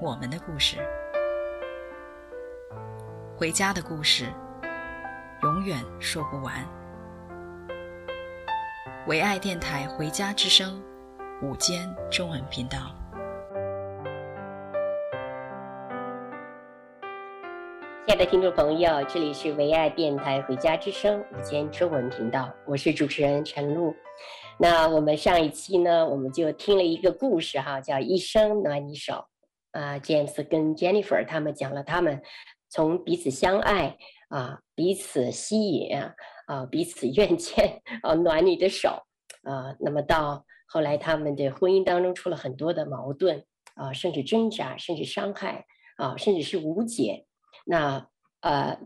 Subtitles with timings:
[0.00, 0.76] 我们的故事，
[3.36, 4.26] 回家的故事。
[5.42, 6.54] 永远说不完。
[9.08, 10.80] 唯爱电台《回家之声》
[11.46, 12.78] 午间中文频道，
[18.06, 23.92] 亲爱的听众朋友，这里是唯爱电台《回家之声》午间中文频道，我是主持人陈露。
[24.60, 29.14] 那我们上一期呢，我们就听了一个故事哈，叫《一生暖你手》
[29.72, 32.22] 啊，James 跟 Jennifer 他们讲了他们
[32.68, 33.96] 从彼此相爱。
[34.28, 39.06] 啊，彼此吸引啊，彼此愿见啊，暖你的手
[39.42, 39.74] 啊。
[39.80, 45.64] 那么到后来，他们的婚姻当中出了很多的矛盾啊，甚至挣扎，甚至伤害
[45.96, 47.24] 啊，甚至是无解。
[47.64, 48.10] 那
[48.40, 48.78] 呃，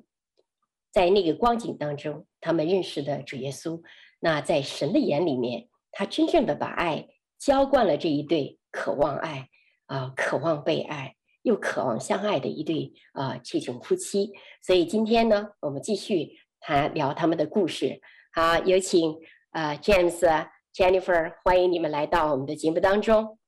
[0.93, 3.83] 在那个光景当中，他们认识的主耶稣。
[4.21, 9.49] 那在神的眼里面，他真正的把爱浇灌了这一对渴望爱
[9.93, 11.17] 啊，渴望被爱。
[11.43, 14.33] 又渴望相爱的一对啊、呃，这种夫妻。
[14.63, 18.01] 所以今天呢，我们继续谈聊他们的故事。
[18.33, 19.13] 好，有请
[19.51, 23.39] 啊、呃、James、Jennifer，欢迎你们来到我们的节目当中。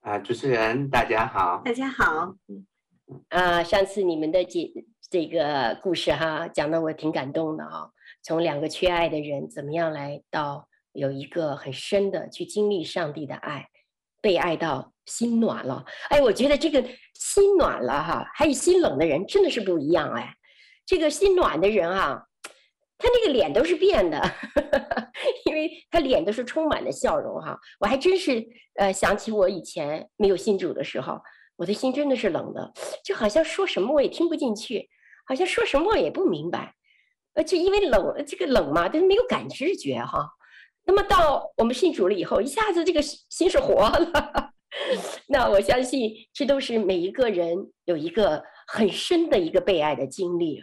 [0.00, 2.34] 啊、呃，主持人大家好，大家好。
[3.28, 4.72] 啊、呃，上次你们的这
[5.10, 7.92] 这个故事哈，讲的我挺感动的哈。
[8.22, 13.68] 从两个缺爱的人，怎么样来到有一个很深的去经历上帝的爱，
[14.20, 14.92] 被爱到。
[15.08, 16.84] 心暖了，哎，我觉得这个
[17.14, 20.34] 心暖了哈，还有心冷的人真的是不一样哎。
[20.84, 22.22] 这个心暖的人啊，
[22.98, 25.08] 他那个脸都是变的，呵呵，
[25.46, 27.58] 因为他脸都是充满了笑容哈。
[27.80, 31.18] 我还真是呃想起我以前没有信主的时候，
[31.56, 32.70] 我的心真的是冷的，
[33.02, 34.90] 就好像说什么我也听不进去，
[35.26, 36.74] 好像说什么我也不明白，
[37.32, 40.28] 而且因为冷，这个冷嘛，但是没有感知觉哈。
[40.88, 44.54] 那么到我们信主了以后，一下子这个心是活了。
[45.28, 50.62] 那我相信，这都是每一个人有一个很深的一个被爱的经历，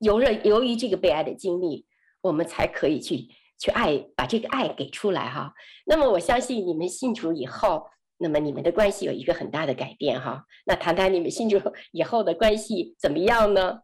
[0.00, 1.86] 由了由于这个被爱的经历，
[2.20, 3.28] 我们才可以去
[3.60, 5.54] 去爱，把这个爱给出来哈。
[5.86, 7.86] 那么我相信你们信主以后，
[8.18, 10.46] 那么你们的关系有一个很大的改变哈。
[10.66, 11.60] 那谈谈你们信主
[11.92, 13.82] 以后的关系怎么样呢？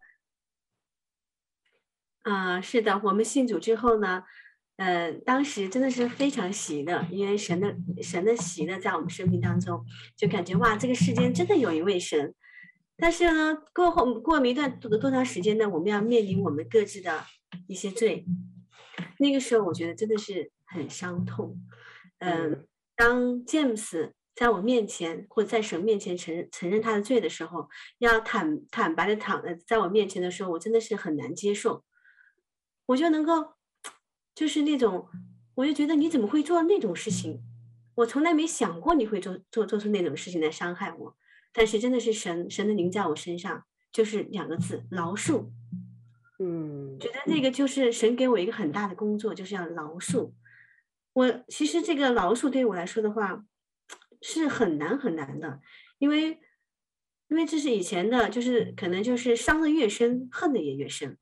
[2.22, 4.24] 啊，是的，我们信主之后呢。
[4.78, 9.84] 呃，当时真的是非常喜乐，因为神的神的喜乐在我们生命当中，
[10.16, 12.32] 就感觉哇，这个世间真的有一位神。
[12.96, 17.24] 但是呢，过后过了一段多多长时间呢，我们要面临我们各自的
[17.66, 18.24] 一些罪。
[19.18, 21.60] 那个时候，我觉得真的是很伤痛。
[22.20, 27.68] 嗯、呃，当 James 在我面前或者在神面前承认承认他的罪的时候，
[27.98, 31.82] 要坦坦白的躺在我面前的时候，我真的是很难接受。
[32.86, 33.57] 我就能够。
[34.38, 35.08] 就是那种，
[35.56, 37.42] 我就觉得你怎么会做那种事情？
[37.96, 41.16] 我从来没想过你会做做做出那种事情来伤害我。
[41.52, 45.50] 但是真的是神神的灵在我身上，就是两个字：饶恕。
[46.38, 50.30] 嗯，觉得那个就是神给我一个很大的工作，就是要饶恕。
[51.14, 53.44] 我其实这个饶恕对于我来说的话，
[54.22, 55.60] 是很难很难的，
[55.98, 56.38] 因为
[57.26, 61.18] 因为这是以前的，就是可能就是伤的越深，恨的也越深。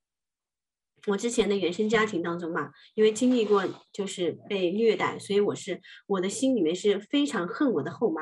[1.06, 8.20] 我之前的原生家庭当中嘛，因为经历过就是被虐待，所以我是我的心里面是非常恨我的后妈，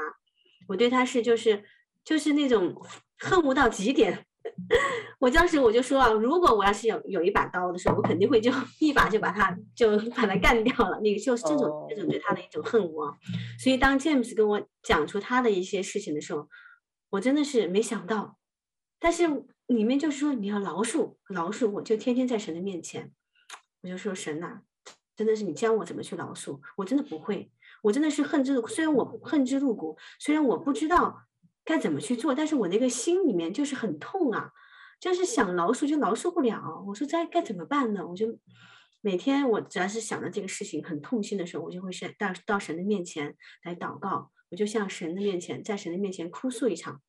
[0.68, 1.64] 我对她是就是
[2.04, 2.74] 就是那种
[3.18, 4.26] 恨恶到极点。
[5.18, 11.00] 我当时我就说啊，如果我要是有有一把刀的时候，我肯定会就一把就把他就把他干掉了。
[11.00, 13.16] 那个就是这种这种对他的一种恨恶。
[13.58, 16.46] 所以当 James 跟我讲出他的一些事情的时候，
[17.08, 18.36] 我真的是没想到，
[19.00, 19.46] 但是。
[19.66, 23.12] 里面就是说你要饶恕，饶恕，我就天天在神的面前，
[23.82, 24.60] 我就说神呐、
[25.16, 27.50] 真的是你教我怎么去饶恕，我真的不会，
[27.82, 31.22] 我真的是恨之，虽然我恨之入骨，虽然我不知道
[31.64, 34.50] 该怎么去做，但是我那个心里面就是很痛啊，
[35.00, 38.06] 就是想饶恕就饶恕不了，我说该该怎么办呢？
[38.06, 38.38] 我就
[39.00, 47.00] 每天我只要是想到这个事情很痛心的时候，我就会是到到神的面前来祷告，我就向神的面前，在神的面前哭诉一场。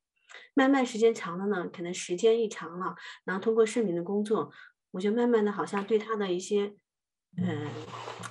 [0.54, 4.52] 慢慢时间长了呢，可能时间一长了，然后通过圣灵的工作，
[4.92, 6.76] 我就慢慢的好像对他的一些，
[7.38, 7.68] 呃，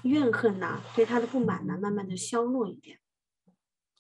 [0.05, 2.99] 怨恨呐、对他的不满呐、啊，慢慢的消落一点。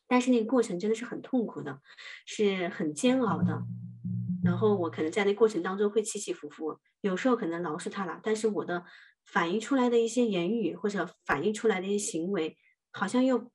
[0.06, 1.80] 但是那个过程真的是很痛苦的，
[2.26, 3.62] 是很煎熬的。
[4.44, 8.84] 然后我可能在那过程当中会起起伏伏，有时候可能饶恕他了，但是我的
[9.24, 12.58] 反映出来的一些言语或者反映出来的一些行为，
[12.92, 13.50] 好像又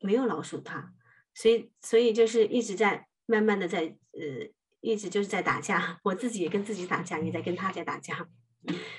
[0.00, 0.92] 没有饶恕他，
[1.32, 3.80] 所以所以就是一直在慢慢的在
[4.12, 4.48] 呃，
[4.80, 8.28] 一直就是在打架， 我自己也跟自己打架，也在跟他在打架，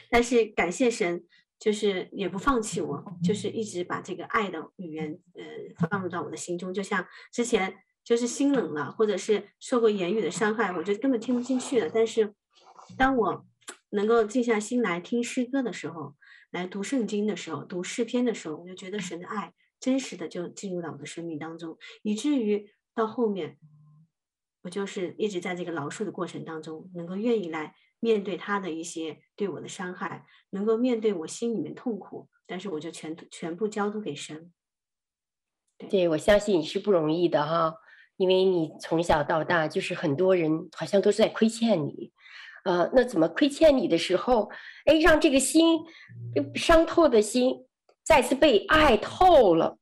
[0.10, 1.26] 但是感谢神。
[1.60, 5.44] 就是也不放弃我，就是一直把这个爱的语言，呃，
[5.90, 6.72] 放入到我的心中。
[6.72, 11.90] 就像之前就是心冷了，或者是受过言语的伤害，我就根本听不进去了。
[11.92, 12.36] 但是
[12.96, 13.44] 当我
[13.90, 16.16] 能够静下心来听诗歌的时候，
[16.52, 23.58] 来读圣经的时候，读诗篇的时候，我就觉得神的爱真实的就进入到我的生命当中，以至于到后面，
[24.68, 27.74] 我就是一直在这个饶恕的过程当中，能够愿意来。
[28.00, 34.52] 面对他的一些对我的伤害，能够面对我心里面痛苦，但是我就全全部交托给神。
[35.80, 37.74] 对，对，我相信你是不容易的哈，
[38.18, 42.12] 因为你从小到大就是很多人好像都是在亏欠你，
[42.66, 44.52] 呃，那怎么亏欠你的时候，
[44.86, 45.80] 哎，让这个心
[46.54, 47.66] 伤透的心
[48.04, 49.80] 再次被爱透了，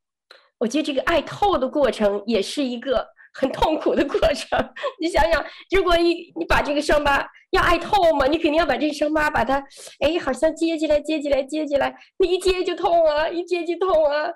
[0.59, 3.15] 我觉得这个爱透的过程也是一个。
[3.37, 4.57] 很痛苦的过程，
[4.99, 9.61] 你想想，如果你你把这个伤疤要爱透嘛，你肯定要把这个伤疤把它，
[9.99, 14.29] 哎，好像接起来，接起来，接起来，你一接就痛啊，一接就痛啊。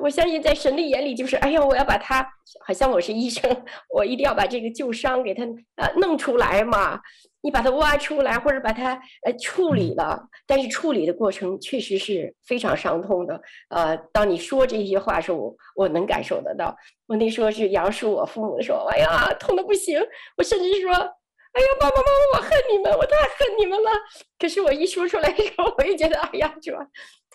[0.00, 2.24] 我相信在神的眼里就是，哎呀，我要把它，
[2.64, 5.42] 好像我是医生，我一定要把这个旧伤给它
[5.74, 7.00] 呃弄出来嘛。
[7.48, 8.92] 你把它挖出来，或者把它
[9.24, 13.40] 呃处理了，但是处理的过程确实是非常伤痛的。
[13.70, 16.76] 呃，当你说这些话的时候，我我能感受得到。
[17.06, 19.98] 我那时候是饶恕我父母的时候，哎呀，痛的不行。
[20.36, 23.90] 我甚至说，哎呀，爸爸妈妈，我恨你们，我太恨你们了。
[24.38, 26.76] 可是我一说出来的时候，我又觉得，哎呀，这，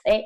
[0.03, 0.23] 哎，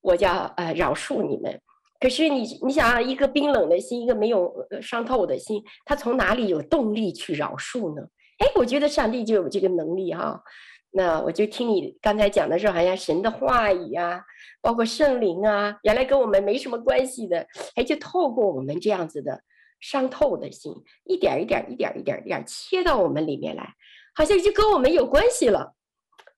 [0.00, 1.60] 我叫呃饶恕你们。
[2.00, 4.52] 可是你你想啊，一个冰冷的心，一个没有
[4.82, 8.04] 伤透的心，他从哪里有动力去饶恕呢？
[8.38, 10.42] 哎，我觉得上帝就有这个能力哈、
[10.90, 14.22] 那我就听你刚才讲的时候，好像神的话语啊，
[14.60, 19.42] 包括圣灵啊，原来跟我们没什么关系的，哎，就透过我们这样子的
[19.80, 20.72] 伤透的心，
[21.04, 23.74] 一点一点、一点一点、一点切到我们里面来，
[24.14, 25.74] 好像就跟我们有关系了。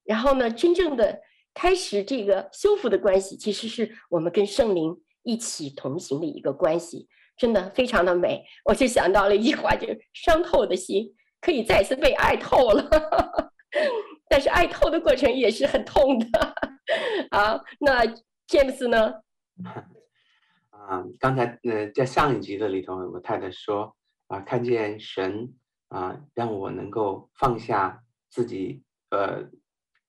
[0.04, 1.20] 然后呢，真正的
[1.54, 8.42] 开始这个修复的关系，其实是我们跟圣灵一起同行的一个关系，真的非常的美。
[8.64, 11.14] 我就想到了一句话，就是伤透的心。
[11.40, 13.52] 可以再次被爱透了，
[14.28, 16.54] 但是爱透的过程也是很痛的
[17.30, 17.60] 啊。
[17.78, 18.04] 那
[18.46, 19.14] James 呢？
[20.70, 23.94] 啊，刚才呃，在上一集的里头，我太太说
[24.28, 25.52] 啊，看见神
[25.88, 29.44] 啊，让我能够放下自己呃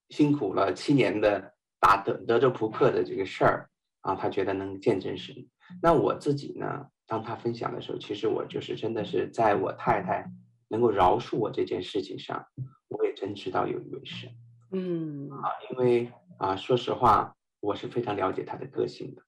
[0.10, 3.69] 辛苦了七年的打德德州扑克的这个事儿
[4.01, 5.36] 啊，他觉得能见证神。
[5.81, 10.26] 那我自己呢，当他分享的时候，其实我就是真的是在我太太。
[10.71, 12.47] 能够饶恕我这件事情上，
[12.87, 14.33] 我也真知道有一位神，
[14.71, 19.21] 嗯啊，因为啊，说实话，我是非常了解他的个性的，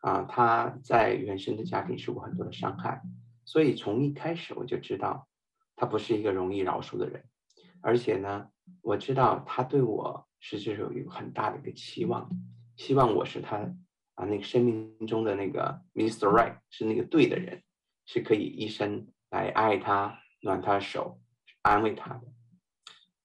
[0.00, 3.02] 啊，他在原生的家庭受过很多的伤害，
[3.44, 5.26] 所以从一开始我就知道，
[5.74, 7.24] 他不是一个容易饶恕的人，
[7.80, 8.46] 而且呢，
[8.80, 12.30] 我知道他对我实际上有很大的一个期望，
[12.76, 13.56] 希望我是他
[14.14, 16.28] 啊那个生命中的那个 Mr.
[16.28, 17.64] Right，是那个对的人，
[18.04, 20.20] 是可以一生来爱他。
[20.46, 21.18] 暖他手，
[21.60, 22.22] 安慰他的。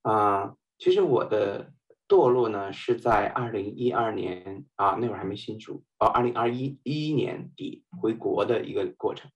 [0.02, 1.72] 啊、其实我的
[2.08, 9.30] 堕落呢，是在二零一二年啊，那会儿还没信主哦，二零二一一一年底回国的一个过程。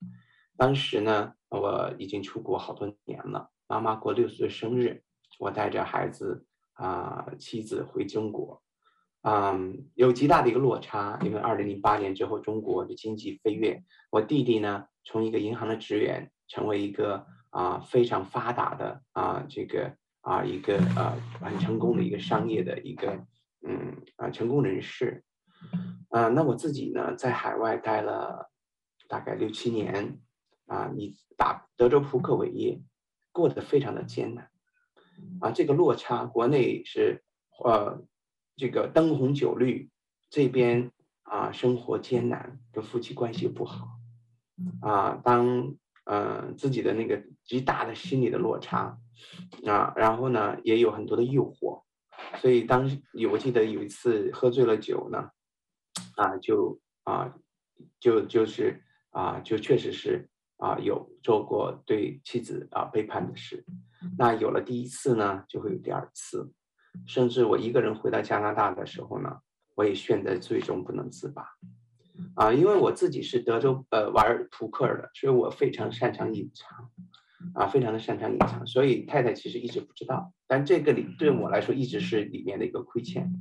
[0.57, 5.03] 当时呢，我已经出国好多年了，妈妈过六岁生日，
[5.37, 8.63] 我带着孩子啊、妻子回中国，
[9.21, 17.27] 嗯，有极大的一个落差，因为二零零八年之后，中国的经济飞跃，我弟弟呢，从一个银行的职员成为一个。
[17.55, 23.25] 啊，非常发达的啊，这个啊，一个啊很成功的一个商业的一个
[23.65, 25.23] 嗯啊成功人士，
[26.09, 28.51] 啊，那我自己呢，在海外待了
[29.07, 30.19] 大概六七年，
[30.65, 32.81] 啊，以打德州扑克为业，
[33.31, 34.49] 过得非常的艰难，
[35.39, 37.23] 啊，这个落差，国内是
[37.63, 38.03] 呃
[38.57, 39.89] 这个灯红酒绿，
[40.29, 40.91] 这边
[41.23, 43.97] 啊生活艰难，跟夫妻关系不好，
[44.81, 45.77] 啊，当。
[46.05, 48.97] 呃，自己的那个极大的心理的落差，
[49.65, 51.83] 啊，然后呢，也有很多的诱惑，
[52.37, 55.31] 所以当时我记得有一次喝醉了酒呢，
[56.15, 57.35] 啊，就啊，
[57.99, 63.65] 就就是啊，就确实是啊，有做过对妻子啊背叛的事，
[64.17, 66.51] 那有了第一次呢，就会有第二次，
[67.07, 69.39] 甚至我一个人回到加拿大的时候呢，
[69.75, 71.45] 我也陷在罪中不能自拔，
[72.35, 76.89] 啊，因为我自己是德州呃玩扑克的，所以我非常擅长隐藏，
[77.53, 83.31] 啊，非常的擅长隐藏，所以太太其实一直不知道，但这个里对我来说一直是里面的一个亏欠，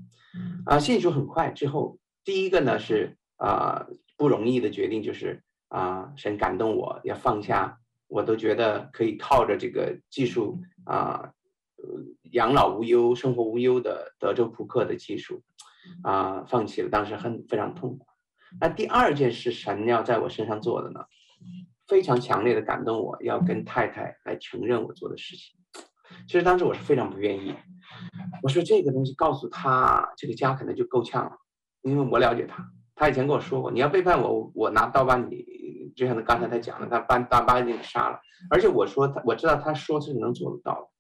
[0.67, 7.79] 啊，信主很快之后，第一个呢是啊不容易的决定就是啊神感动我要放下，
[8.09, 11.33] 我都觉得可以靠着这个技术啊
[12.33, 15.43] 养老无忧、生活无忧的德州扑克的技术
[16.03, 18.07] 啊放弃了，当时很非常痛苦。
[18.61, 21.05] 那第二件事，神要在我身上做的呢，
[21.87, 25.59] 非常强烈的感动我，要跟太太来承认我做的事情。
[26.27, 27.55] 其实当时我是非常不愿意，
[28.43, 31.37] 我说这个东西告诉他，这个家可能就够呛了，
[31.83, 38.21] 因为我了解他，他以前跟我说过，你要背叛我，我拿刀把你，就像他刚才他讲的，他把大把你给杀了。
[38.51, 40.91] 而且我说他，我知道他说是能做得到的。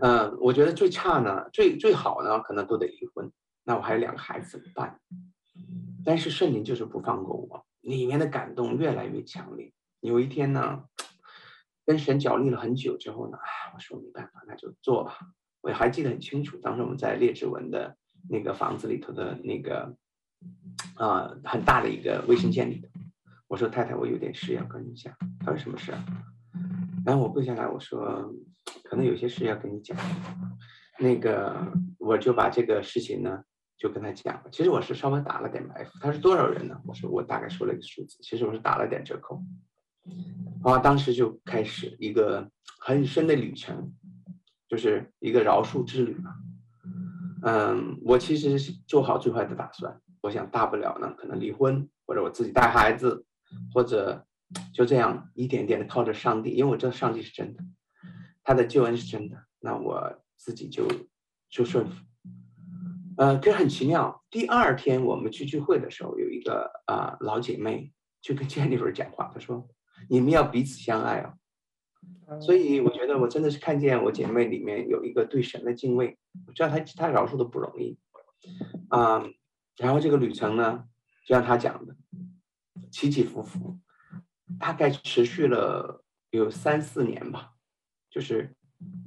[0.00, 3.30] 嗯，我觉得最差呢，最最好呢，可能都得离婚。
[3.62, 5.00] 那我还有两个孩子怎么办？
[6.04, 9.72] 但是圣灵就是不放过我，里面的感动越来越强烈。
[10.00, 10.84] 有一天呢，
[11.86, 15.18] 跟神角力了很久之后呢，哎，我说没办法，那就做吧。
[15.62, 17.96] 我还记得很清楚，当时我们在列治文的
[18.28, 19.96] 那个房子里头的那个
[20.96, 22.88] 啊、很大的一个卫生间里头。
[23.48, 25.14] 我说太太，我有点事要跟你讲。
[25.40, 26.04] 他说什么事啊？
[27.06, 28.30] 然后我跪下来，我说
[28.82, 29.96] 可能有些事要跟你讲。
[30.98, 33.42] 那个我就把这个事情呢。
[33.76, 35.90] 就跟他讲，其实我是稍微打了点埋伏。
[36.00, 36.80] 他是多少人呢？
[36.86, 39.42] 我说我大概说了一个数字，其实我是打了点折扣。
[40.62, 43.92] 然后，当时就开始一个很深的旅程，
[44.68, 46.34] 就是一个饶恕之旅嘛。
[47.42, 50.00] 嗯，我其实做好最坏的打算。
[50.22, 53.26] 我想大不了呢，可能离婚，或者我自己带孩子，
[53.74, 54.26] 或者
[54.72, 57.62] 就这样一点点的靠着上帝，因为我知道上帝是真的，
[58.42, 60.86] 他的救恩是真的，那我自己就
[61.50, 62.04] 就顺服。
[63.16, 64.24] 呃，这很奇妙。
[64.30, 69.68] 第二天我们去聚会的时候，有一个啊、呃、老姐妹就跟 Jennifer 讲话，她说
[70.10, 71.34] ：“你们要彼此相爱哦。”
[72.40, 77.98] 所以我觉得我真的是看见我姐妹里面有一个对神的敬畏，我知道她她饶恕的不容易
[78.88, 79.30] 啊、呃。
[79.76, 80.84] 然后这个旅程呢，
[81.26, 81.94] 就像她讲的，
[82.90, 83.78] 起起伏伏，
[84.58, 87.52] 大概持续了有三四年吧，
[88.10, 88.54] 就是。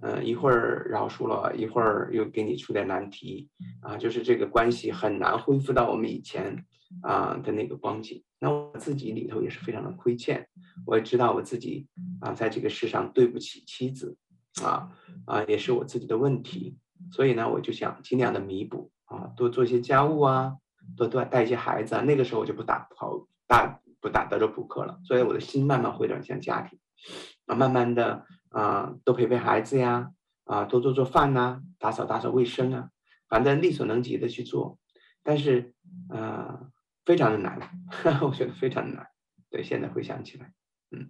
[0.01, 3.49] 嗯，一会儿饶恕了，一会儿又给你出点难题，
[3.81, 6.63] 啊，就是这个关系很难恢复到我们以前
[7.01, 8.23] 啊的那个光景。
[8.39, 10.47] 那我自己里头也是非常的亏欠，
[10.85, 11.87] 我也知道我自己
[12.21, 14.15] 啊在这个世上对不起妻子，
[14.63, 14.91] 啊
[15.25, 16.77] 啊也是我自己的问题，
[17.11, 20.57] 所以呢，我就想尽量的弥补啊，多做一些家务啊，
[20.95, 22.01] 多多带一些孩子啊。
[22.01, 26.77] 那个时候我就不打跑大不打德州扑克了，所以我的心慢慢回转向家庭，
[27.47, 28.27] 啊，慢慢的。
[28.49, 30.11] 啊，多陪陪孩子呀，
[30.45, 32.89] 啊，多做做饭呐、打扫打扫卫生啊，
[33.27, 34.77] 反正力所能及的去做。
[35.23, 35.73] 但是，
[36.09, 36.71] 呃，
[37.05, 37.59] 非常的难，
[38.23, 39.07] 我觉得非常的难。
[39.49, 40.51] 对，现在回想起来，
[40.91, 41.09] 嗯，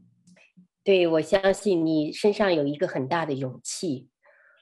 [0.84, 4.10] 对，我相信你身上有一个很大的勇气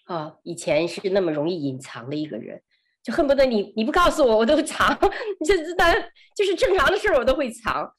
[0.05, 0.35] 啊。
[0.43, 2.61] 以前是那么容易隐藏的一个人，
[3.01, 4.97] 就恨不得你你不告诉我，我都藏。
[5.45, 5.93] 这这当
[6.35, 7.89] 就是正常的事儿，我都会藏，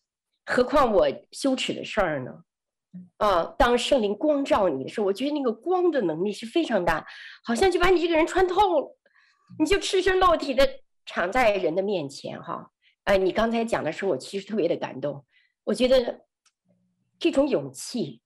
[0.44, 2.42] 何况我羞耻的事儿呢？
[3.18, 7.06] 啊，当圣灵光照你的时候，我觉得那个光的能力是非常大，
[7.44, 8.98] 好像就把你这个人穿透了，
[9.58, 10.68] 你就赤身露体的
[11.04, 12.70] 敞在人的面前，哈！
[13.04, 15.24] 哎，你刚才讲的时候，我其实特别的感动，
[15.64, 16.26] 我觉得
[17.18, 18.20] 这种勇气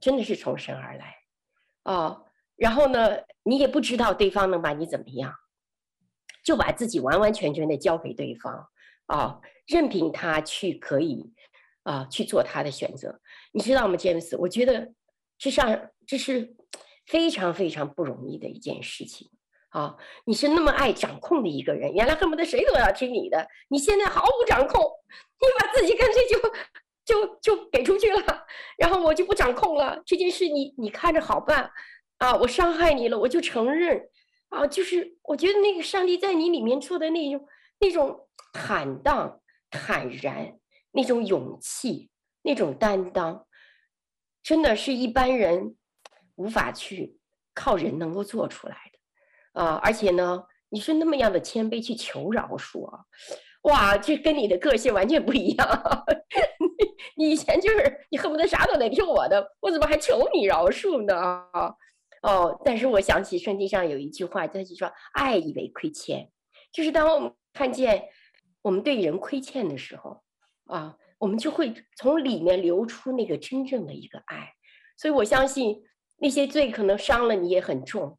[0.00, 1.16] 真的是从神而来，
[1.84, 2.22] 啊，
[2.56, 5.32] 然后呢，你也不知道对方能把你怎么样，
[6.44, 8.68] 就把自己完完全全的交给对方，
[9.06, 11.32] 啊，任凭他去可以。
[11.86, 13.20] 啊，去做他的选择，
[13.56, 14.36] 你知道吗，詹姆斯？
[14.36, 14.92] 我觉得
[15.38, 16.54] 这上这是
[17.06, 19.30] 非常非常不容易的一件事情
[19.70, 19.96] 啊！
[20.26, 24.84] 你是那么爱掌控的一个人，原来恨不得谁都要听你的，你现在毫无掌控，
[25.40, 26.38] 你把自己干脆就
[27.06, 28.44] 就就给出去了，
[28.76, 31.70] 然后我就不掌控了，这件事你你看着好办
[32.18, 32.36] 啊！
[32.36, 34.06] 我伤害你了，我就承认
[34.50, 34.66] 啊！
[34.66, 37.48] 就是我觉得那个上帝在你里面做的那种
[37.78, 40.58] 那种坦荡坦然。
[40.92, 42.08] 那种勇气，
[42.46, 43.44] 那种担当，
[44.40, 45.74] 真的是一般人
[46.36, 47.18] 无法去
[47.52, 49.80] 靠人能够做出来的啊！
[49.82, 53.04] 而且呢，你是那么样的谦卑去求饶恕啊，
[53.62, 55.68] 哇，这跟你的个性完全不一样。
[57.18, 61.14] 你以前就是你恨不得啥都得听我的，我怎么还求你饶恕呢？
[62.22, 66.30] 哦，但是我想起圣经上有一句话，他就说“爱以为亏欠”，
[66.70, 68.04] 就是当我们看见
[68.62, 70.22] 我们对人亏欠的时候。
[70.66, 74.52] 啊，我们就会从里面流出那个真正的一个爱，
[74.96, 75.82] 所以我相信
[76.18, 78.18] 那些罪可能伤了你也很重，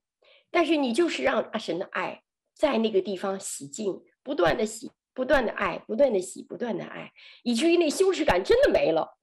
[0.52, 2.24] 但是你就是让阿神的爱
[2.54, 7.12] 在那个地方洗净，不断的洗，不断的爱，不断的洗，不断的爱，
[7.44, 9.18] 以至于那羞耻感真的没了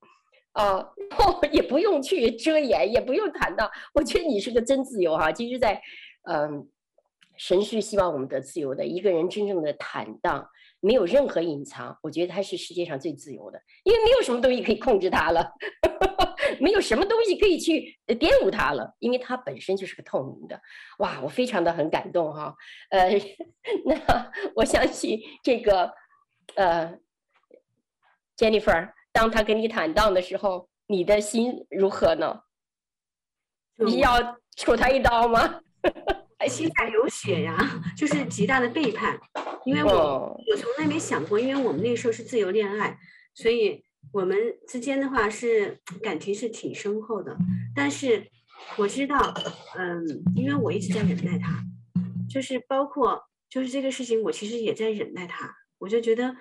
[0.52, 0.76] 啊！
[1.10, 3.68] 然后也不用去遮掩，也不用坦荡。
[3.92, 5.82] 我觉得你是个真自由哈、其实，在
[6.22, 6.68] 嗯，
[7.36, 8.86] 神是希望我们得自由的。
[8.86, 10.48] 一个人真正的坦荡，
[10.84, 15.50] 没有任何隐藏，我觉得他是世界上最自由的，因为没有什么东西可以控制他了。
[16.60, 20.60] 没有什么东西可以去玷污他了，因为他本身就是个透明的。
[20.98, 22.54] 哇，我非常的很感动哈。
[22.90, 23.10] 呃，
[23.86, 25.90] 那我相信这个，
[26.54, 26.94] 呃
[28.36, 32.42] ，Jennifer，当他跟你坦荡的时候，你的心如何呢？
[33.78, 35.60] 你要戳他一刀吗？
[36.48, 37.56] 心在流血呀，
[37.96, 39.18] 就是极大的背叛。
[39.64, 42.98] 因为我、哦、我从来没想过，因为我们那时候是自由恋爱，
[43.34, 43.84] 所以。
[44.12, 44.36] 我们
[44.68, 47.34] 之间的话是感情是挺深厚的，
[47.74, 48.30] 但是
[48.76, 49.34] 我知道，
[49.78, 50.04] 嗯，
[50.36, 51.64] 因为我一直在忍耐他，
[52.28, 56.36] 就是包括就是这个事情，我其实也在忍耐他，我就觉得，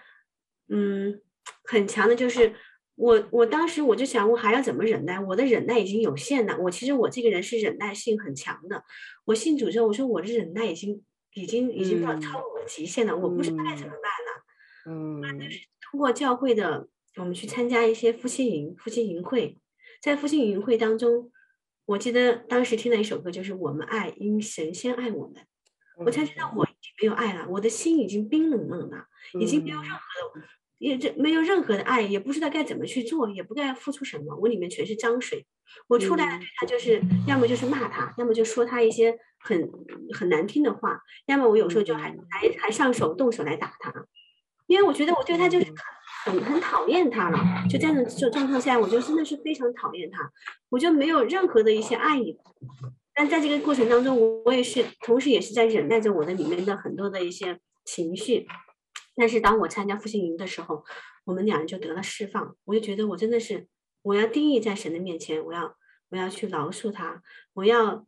[0.68, 1.22] 嗯，
[1.64, 2.54] 很强的，就是
[2.96, 5.20] 我我当时我就想，我还要怎么忍耐？
[5.20, 6.58] 我的忍耐已经有限了。
[6.60, 8.84] 我其实我这个人是忍耐性很强的。
[9.26, 14.44] 我信主之后，我说我的忍耐已经已经已经到超过我的极限了，嗯、我不知道该怎么办了。
[14.86, 16.88] 嗯，那就是通过教会的。
[17.18, 19.60] 我们去参加一些夫妻营、夫妻营会，
[20.02, 21.32] 在夫妻营会当中，
[21.86, 25.36] 我记得当时听了一首歌，就是“我们爱，因神先爱我们”。
[26.04, 29.06] 我才知道我已经没有爱了，我的心已经冰冷冷了，
[29.40, 30.48] 已经没有任何的，
[30.84, 34.36] 也这没有任何的爱，也不知道该怎么去做，也不该付出什么。
[34.42, 35.46] 我里面全是脏水。
[35.88, 39.72] 我出来了对他就是，要么就是骂他，要么就说他一些很
[40.14, 43.94] 很难听的话，要么我有时候就还还还上手动手来打他，
[44.68, 45.74] 因为我觉得我对他就是。
[46.26, 47.38] 很很讨厌他了，
[47.70, 50.32] 就这样的就状况下，我就真的是非常讨厌他，
[50.70, 52.38] 我就没有任何的一些爱意。
[53.14, 58.48] 但在这个过程当中，我我也是同时也是在忍耐着我的里面的很多的一些情绪。
[59.16, 60.84] 但是当我参加复兴营的时候，
[61.26, 62.56] 我们两人就得了释放。
[62.66, 63.68] 我就觉得我真的是
[64.02, 65.76] 我要定义在神的面前，我要
[66.10, 67.22] 我要去饶恕他，
[67.54, 68.06] 我要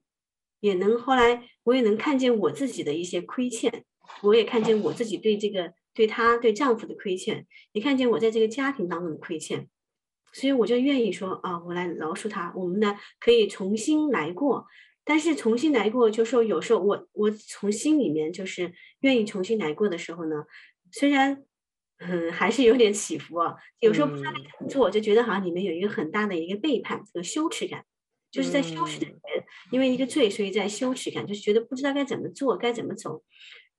[0.60, 3.86] 也能后来我也能看见我自己的一些亏欠，
[4.22, 5.74] 我也看见我自己对这个。
[5.96, 9.70] 对她对丈夫的亏欠，你看见我在这个家庭当中的亏欠，
[10.34, 14.66] 所以我就愿意说啊，我来饶恕他，我们呢可以重新来过。
[15.06, 20.44] 但是重新来过，就说有时候我我从心里面就是愿意重新来过的时候呢，
[20.98, 21.44] 虽然
[21.98, 27.84] 嗯还是有点起伏啊，有时候不知道该怎么做，就觉得好像里面有一个很大的一个背叛和羞耻感，
[28.32, 33.24] 就是在羞耻的里面，因为一个罪，所以在羞耻感，就是觉得不知道该怎么做，该怎么走，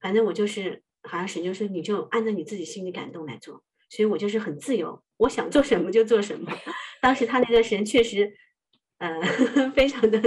[0.01, 0.83] 反正我就是。
[1.09, 6.51] 好像神就说，你就按照你自己心里感动来做，所以我就是很自由，我想做什么就做什么。
[7.01, 8.37] 当时他那段时间确实，
[8.99, 9.21] 呃，
[9.75, 10.21] 非常的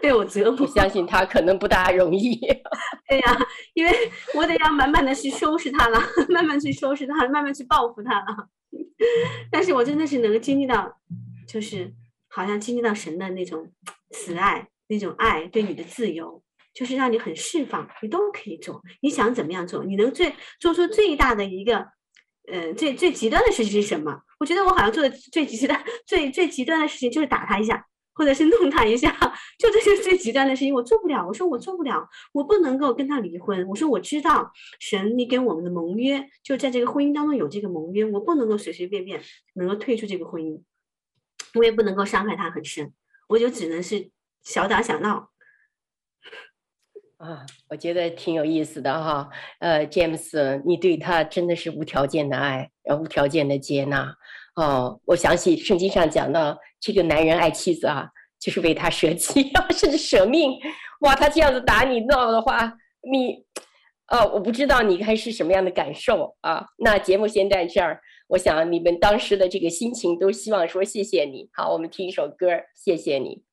[0.00, 0.62] 被我折磨。
[0.62, 2.34] 我相信他可能不大容易。
[3.08, 3.38] 对呀，
[3.74, 3.92] 因为
[4.34, 8.48] 我得要慢慢的去收拾他了， 慢慢去收拾他，慢慢去报复他了。
[9.50, 10.98] 但是我真的是能经历到，
[11.46, 11.92] 就是
[12.28, 13.70] 好像经历到神的那种
[14.10, 16.42] 慈爱，那种爱对你的自由。
[16.72, 21.84] 就是让你很释放，你都可以做，你想怎么样做，你能最做出最大的一个，
[22.50, 24.20] 呃，最最极端的事情是什么？
[24.38, 29.10] 我觉得我好像做的最极端、最最极端的事情就是打他一下，或者是弄他一下，
[29.58, 30.74] 就这些最极端的事情。
[30.74, 33.66] 我做不了，我说我做不了，我不能够跟他离婚。
[33.68, 39.20] 我说我知道神你给我们的盟约，就在这个婚姻当中有这个盟约，我不能够随随便便
[39.54, 40.62] 能够退出这个婚姻，
[41.54, 42.92] 我也不能够伤害他很深，
[43.28, 44.10] 我就只能是
[44.42, 45.30] 小打小闹。
[47.16, 49.28] 啊，我觉得挺有意思的哈。
[49.58, 54.16] 呃，James，你对他真的是无条件的爱，然后无条件的接纳。
[54.56, 58.08] 哦，我想起圣经上讲到，这个男人爱妻子啊，
[58.38, 60.52] 就是为他舍己， 甚至舍命。
[61.00, 62.74] 哇，他这样子打你闹的话，
[63.10, 63.44] 你，
[64.08, 66.66] 呃，我不知道你还是什么样的感受啊。
[66.78, 71.48] 那节目先在这儿，我想你们当时的这个心情都希望说谢谢你。
[71.52, 73.49] 好，我们听一首歌，谢谢你。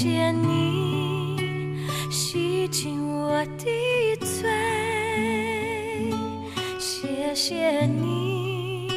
[0.00, 1.76] 谢你
[2.08, 4.48] 洗净我的罪，
[6.78, 8.88] 谢谢你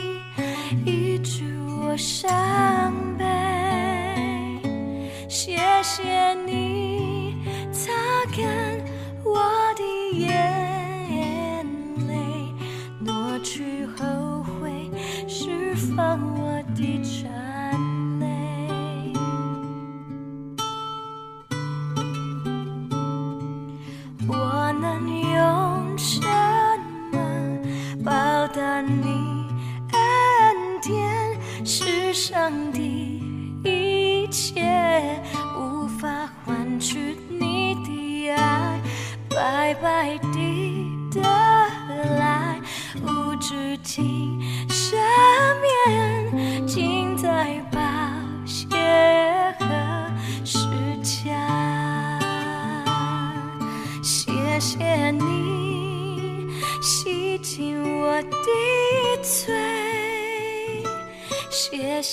[0.85, 1.41] 医治
[1.81, 3.10] 我伤。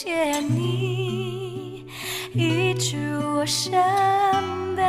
[0.00, 1.84] 谢谢你
[2.32, 3.72] 一直我身
[4.76, 4.86] 边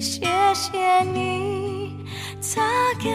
[0.00, 1.96] 谢谢你
[2.40, 2.62] 擦
[3.02, 3.12] 干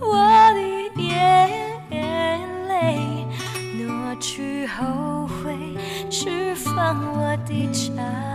[0.00, 0.18] 我
[0.52, 0.60] 的
[1.02, 3.24] 眼泪
[3.86, 5.56] 抹去后悔
[6.10, 8.25] 释放我的憔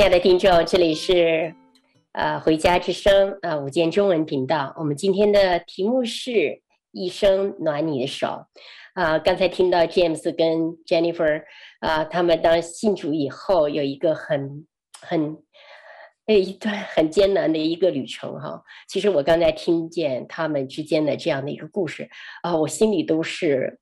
[0.00, 1.54] 亲爱的听众，这里是
[2.12, 4.74] 呃回家之声呃午间中文频道。
[4.78, 8.46] 我们今天的题目是一生暖你的手。
[8.94, 11.42] 啊、刚才听到 James 跟 Jennifer
[11.80, 14.66] 啊、他们当信主以后有一个很
[15.02, 15.36] 很
[16.24, 18.62] 那一段很艰难的一个旅程哈。
[18.88, 22.08] 其实我刚才听见他们之间的这样的一个故事
[22.40, 23.78] 啊、我心里都是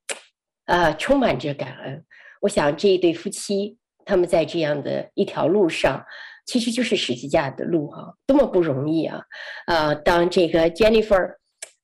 [0.64, 2.04] 啊、充满着感恩。
[2.40, 3.77] 我想这一对夫妻。
[4.08, 6.02] 他们在这样的一条路上，
[6.46, 9.20] 其实就是十字架的路哈，多么不容易啊！
[9.66, 11.34] 呃，当这个 Jennifer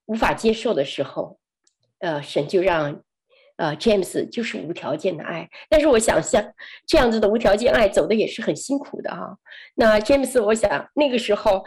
[0.07, 1.39] 无法接受的时候，
[1.99, 3.03] 呃，神就让
[3.57, 5.51] 呃 James 就是无条件的爱。
[5.69, 6.43] 但是我想像
[6.87, 9.37] 这样子的无条件爱走的也是很辛苦的哈。
[9.75, 11.63] 那 James，我想那个时候，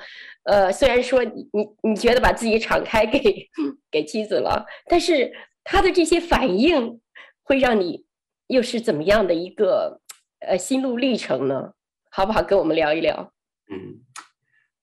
[0.46, 3.48] 呃，虽然说你你你觉得把自己敞开给
[3.92, 5.32] 给妻子了，但是
[5.64, 7.00] 他的这些反应
[7.44, 8.06] 会让你
[8.48, 10.02] 又是怎么样的一个？
[10.40, 11.74] 呃，心路历程呢，
[12.12, 12.44] 好不好？
[12.44, 13.32] 跟我们聊一聊。
[13.72, 14.02] 嗯，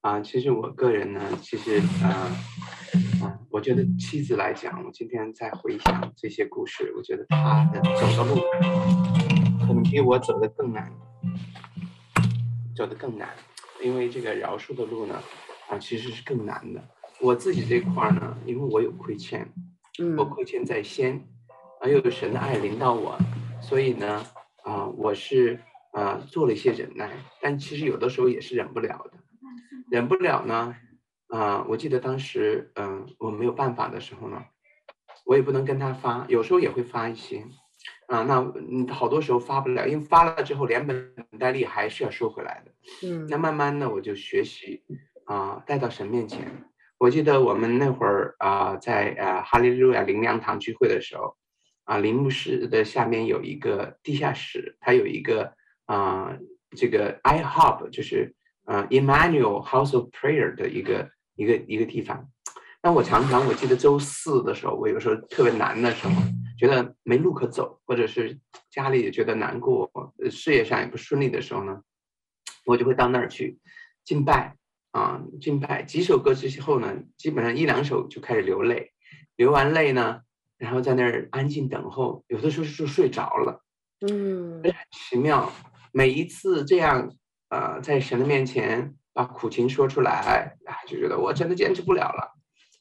[0.01, 2.29] 啊，其实我个人呢，其实啊
[3.23, 8.41] 啊，我觉得妻子来讲，我今天在回想这些故事，我觉得她的走的路
[9.65, 10.91] 可能比我走的更难，
[12.75, 13.29] 走的更难，
[13.81, 15.15] 因为这个饶恕的路呢，
[15.69, 16.83] 啊，其实是更难的。
[17.21, 19.49] 我自己这块呢，因为我有亏欠，
[19.99, 21.25] 嗯，我亏欠在先，
[21.79, 23.17] 而又有神的爱临到我，
[23.61, 24.25] 所以呢。
[24.65, 25.59] 啊、呃，我是
[25.91, 29.19] 啊、呃、做了一些忍耐，但其实有的时候也是忍不了的，
[29.91, 30.75] 忍不了呢。
[31.27, 34.43] 啊、呃，我记得当时，嗯、呃，我没有办法的时候呢，
[35.25, 37.39] 我也不能跟他发，有时候也会发一些，
[38.07, 42.71] 啊、呃，那嗯，好多时候发不了，因为发了之后连本带利还是要收回来的。
[43.07, 44.83] 嗯，那慢慢的我就学习
[45.25, 46.63] 啊、呃，带到神面前。
[46.97, 51.35] 我记得我们那会儿啊、呃，在呃哈利路亚灵粮堂聚会的时候。
[51.85, 55.53] 啊，林牧师的下面有一个地下室，它有一个
[55.85, 56.37] 啊
[56.75, 62.29] 这个 IHOP，就是呃 Emmanuel House of Prayer 的一个一个一个地方。
[62.83, 66.13] 那我常常我记得周四的时候，我有时候特别难的时候，
[66.57, 69.89] 觉得没路可走，或者是家里也觉得难过，
[70.29, 71.81] 事业上也不顺利的时候呢，
[72.65, 73.57] 我就会到那儿去
[74.03, 74.55] 敬拜
[74.91, 78.91] 啊，敬拜几首歌之后呢，基本上一两首就开始流泪，
[79.35, 80.21] 流完泪呢，
[80.57, 83.61] 然后在那儿安静等候，有的时候就睡着了，
[84.01, 85.51] 嗯，很奇妙。
[85.91, 87.13] 每一次这样
[87.49, 92.33] 呃，在神的面前把苦情说出来，啊，就觉得我真的坚持不了了。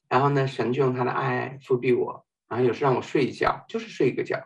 [0.09, 4.39] 然后呢，神就用他的爱覆庇我，然后有时让我睡一觉，就是睡一个觉，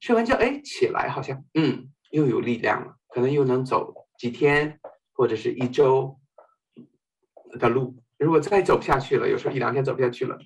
[0.00, 4.78] 睡完觉，哎，起来好像，嗯，又有力量了，可能又能走几天
[5.12, 6.18] 或者是一周
[7.58, 7.96] 的路。
[8.18, 10.38] 如果再走不下去了，有时候一两天走不下去了，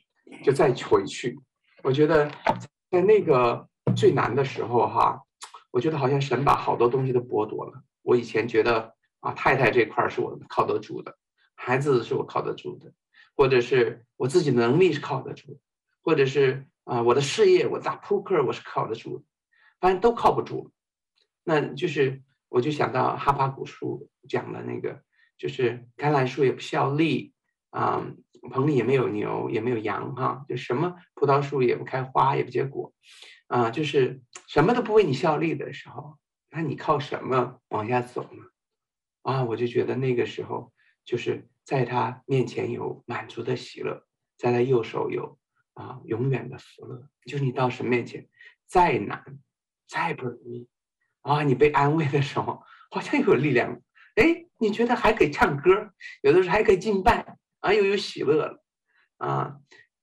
[0.44, 1.38] 就再回去。
[1.88, 2.30] 我觉得
[2.90, 5.22] 在那个最难的时候，哈，
[5.70, 7.82] 我觉得好像神把好多东西都剥夺了。
[8.02, 11.16] 我以前觉得啊，太太这块是我靠得住的，
[11.54, 12.92] 孩子是我靠得住的。
[13.34, 15.60] 或者是我自己能力是靠得住，
[16.02, 19.24] 或者是啊我的事业，我打扑克我是靠得住的，
[19.80, 20.70] 反正都靠不住。
[21.42, 25.00] 那就是我就想到哈巴古书讲的那个，
[25.38, 27.32] 就是橄榄树也不效力
[27.70, 28.06] 啊，
[28.50, 32.92] 棚里也没有牛也没有羊哈，就什么葡萄树也不开花也不结果
[33.46, 36.18] 啊，就是什么都不为你效力的时候，
[36.50, 38.42] 那你靠什么往下走呢？
[39.22, 40.72] 啊，我就觉得那个时候
[41.04, 41.48] 就是。
[41.68, 44.02] 在他面前有满足的喜乐，
[44.38, 45.38] 在他右手有
[45.74, 47.10] 啊永远的福乐。
[47.26, 48.26] 就是你到神面前，
[48.66, 49.22] 再难
[49.86, 50.66] 再不容易
[51.20, 53.82] 啊，你被安慰的时候，好像有力量。
[54.14, 58.64] 哎，你觉得还可以唱歌，有的时候还可以敬拜啊，又有喜乐了
[59.16, 59.56] 啊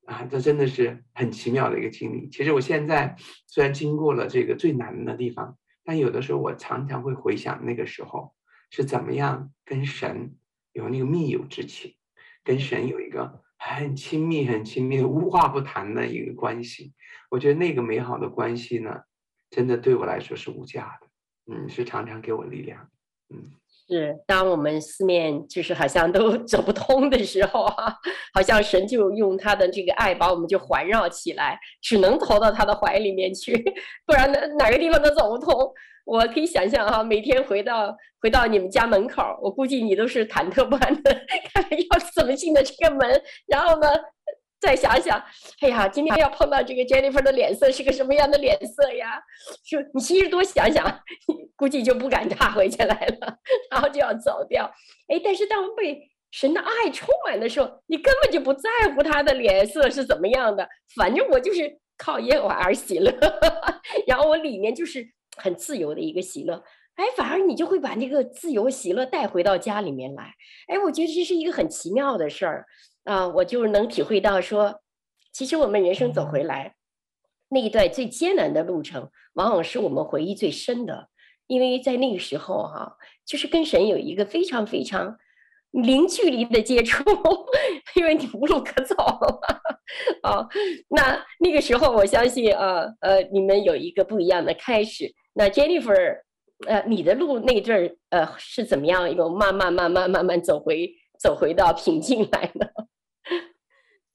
[0.06, 2.30] 啊，这真的是很奇妙的一个经历。
[2.30, 3.16] 其实我现在
[3.48, 8.36] 虽然经过了这个最难的地方，但有的时候我常常会回想那个时候
[8.70, 10.36] 是怎么样跟神。
[10.74, 11.96] 有那个密友之情，
[12.44, 16.94] 跟神有一个很亲密、很亲密无话不谈的一个关系。
[17.30, 19.04] 我觉得那个美好的关系呢，
[19.50, 21.08] 真的对我来说是无价的。
[21.54, 22.92] 嗯，是常常给我力量。
[23.30, 23.54] 嗯，
[23.88, 27.94] 是当我们四面就是好像都 走不通的时候啊，
[28.34, 33.54] 好像神就用他的这个爱把我们就环绕起来，只能投到他的怀里面去，
[34.06, 35.54] 不然哪哪个地方都走不通。
[36.06, 41.12] 我可以想象哈，每天回到回到你们家门口，我估计你都是忐忑不安的，
[41.52, 43.22] 看看要怎么进的这个门。
[43.48, 43.88] 然后呢，
[44.60, 45.22] 再想想，
[45.62, 49.22] 哎呀，今天要碰到这个 Jennifer 的脸色是个什么样的脸色呀？
[49.70, 51.02] 就你其实多想想，
[51.56, 53.38] 估计就不敢踏回去来了，
[53.72, 54.66] 然后就要走掉。
[55.08, 63.12] 哎，但是当被神的爱充满的时候，你根本就不在乎他的脸色是怎么样的，反正我就是靠耶和华而喜乐，
[64.08, 65.14] 然后我里面就是。
[65.38, 66.64] 很自由的一个喜乐，
[66.96, 70.32] 哎，反而你就会把那个自由喜乐带回到家里面来，
[70.70, 72.66] 哎，我觉得这是一个很奇妙的事儿
[73.06, 74.82] 啊，我就能体会到说，
[75.32, 76.76] 其实我们人生走回来
[77.50, 81.08] 那一段最艰难的路程，往往是我们回忆最深的，
[81.48, 85.18] 因为在那个时候哈、就是跟神有一个非常非常
[85.72, 87.04] 零距离的接触，
[87.96, 88.96] 因为你无路可走
[90.24, 90.48] 啊，
[90.90, 95.14] 那那个时候我相信啊呃，你们有一个不一样的开始。
[95.34, 96.22] 那 Jennifer，
[96.66, 99.14] 呃，你的路那阵儿，呃，是怎么样？
[99.14, 100.90] 又慢慢、慢慢、慢慢走回，
[101.20, 102.74] 走回到平静来的。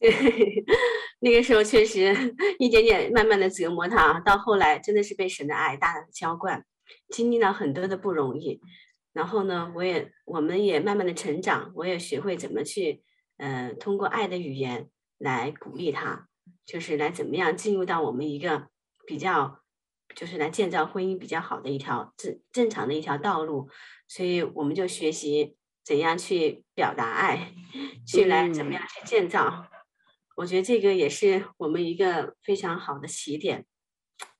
[0.01, 0.11] 对，
[1.21, 6.65] 那个时候确实一点点慢慢的折磨他，到后来真的是被神的爱大大的浇灌，
[7.11, 8.61] 经历了很多的不容易。
[9.13, 13.03] 然后呢，我也，我们也慢慢的成长，我也学会怎么去，
[13.37, 16.29] 呃，通过爱的语言来鼓励他，
[16.65, 18.69] 就是来怎么样进入到我们一个
[19.07, 19.59] 比较。
[20.17, 23.69] 就是来建造婚姻比较好的一条正正常的一条道路，
[24.09, 27.53] 所以我们就学习怎样去表达爱，
[28.05, 29.67] 去来怎么样去建造。
[30.41, 33.67] 我觉得这个也是我们一个非常好的起点。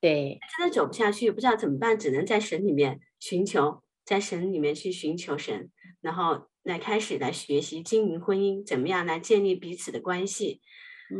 [0.01, 10.63] 对，真的走不下去，不知道怎么办，只能在神里面寻求，在神里面去寻求神，然后来开始来学习经营婚姻，怎么样来建立彼此的关系。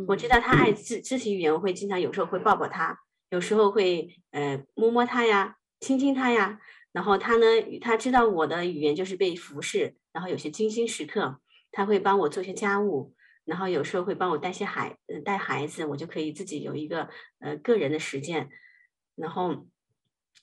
[0.07, 2.97] 我知道他爱肢肢体语言，我会经常有时候会抱抱他。
[3.29, 6.59] 有时候会呃摸摸他呀，亲亲他呀，
[6.91, 7.45] 然后他呢，
[7.79, 11.39] 他知道我的语言就是被服侍，然后有些精心时刻，
[11.71, 13.13] 他会帮我做些家务，
[13.45, 18.49] 然后有时候会帮我带些孩嗯带孩子，我就可以自己有一个呃个人的时间，
[19.15, 19.67] 然后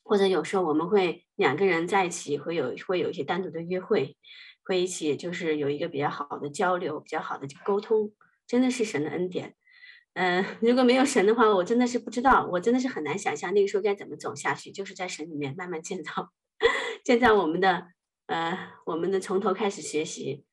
[0.02, 4.16] 或者有时候我们会两个人在一起会有会有一些单独的约会，
[4.64, 8.12] 会一起就是有一个比较好的交流，比较好的沟通，
[8.46, 9.54] 真的是神的恩典。
[10.14, 14.72] 嗯、呃， 如果没有神的话，我真的是不知道，我真的是很难想象那个时候该怎么走下去。
[14.72, 16.30] 就是在神里面慢慢建造，
[17.04, 17.87] 建造我们的
[18.26, 20.44] 呃，我们的从头开始学习，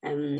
[0.00, 0.38] 嗯，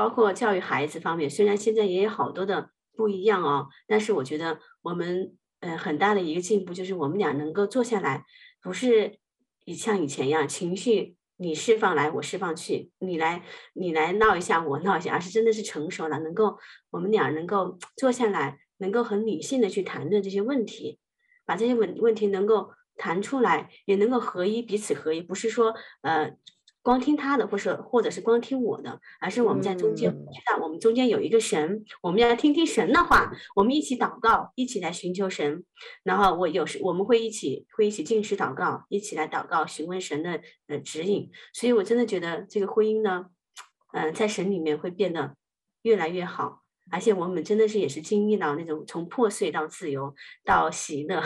[0.00, 8.24] 包括教育孩子方面，虽然现在也有好多的不一样哦，但是我觉得我们呃很大的一个进步就是我们俩能够坐下来，
[8.62, 9.18] 不是
[9.66, 16.56] 以像以前一样情绪你释放来我释放去，你来你来闹一下我闹一下，而是真的是成熟了，能够
[16.88, 20.98] 我们俩能够坐下来，能够很理性的去谈论这些问题，
[21.44, 22.70] 把这些问问题能够。
[22.96, 26.36] 谈出来也能够合一，彼此合一，不是说呃
[26.82, 35.64] 光听他的，或是或者是光听我的，而是我们在中间知道我们中间有一个神，我们要听听神的话，我们一起祷告，一起来寻求神。
[36.02, 41.30] 然后我有时我们会一起会一起进食祷告，一起来祷告，询问神的呃指引。
[41.52, 43.26] 所以我真的觉得这个婚姻呢，
[43.92, 45.36] 嗯、呃，在神里面会变得
[45.82, 50.14] 越来越好，而且我们真的是也是经历到那种从破碎到自由
[50.44, 51.22] 到喜乐。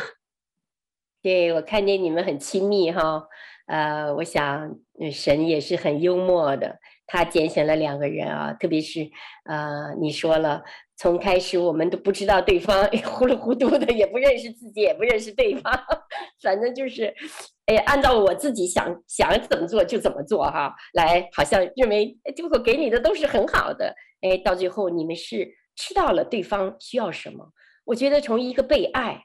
[1.25, 3.27] 对，我看见你们很亲密哈，
[3.67, 4.77] 呃，我想
[5.11, 9.11] 神也是很幽默的，他拣选了两个人啊，特别是
[9.47, 10.63] 呃，你说了，
[10.99, 15.73] 从开始我们都不知道对方，糊里糊涂的，也不认识自己，也不认识对方，
[16.45, 17.07] 反正就是，
[17.65, 27.49] 哎，按照我自己想想怎么做就怎么做哈，来，好像认为结果给你的都是很好的，哎，到最后你们是知道了对方需要什么，
[27.87, 29.25] 我觉得从一个被爱，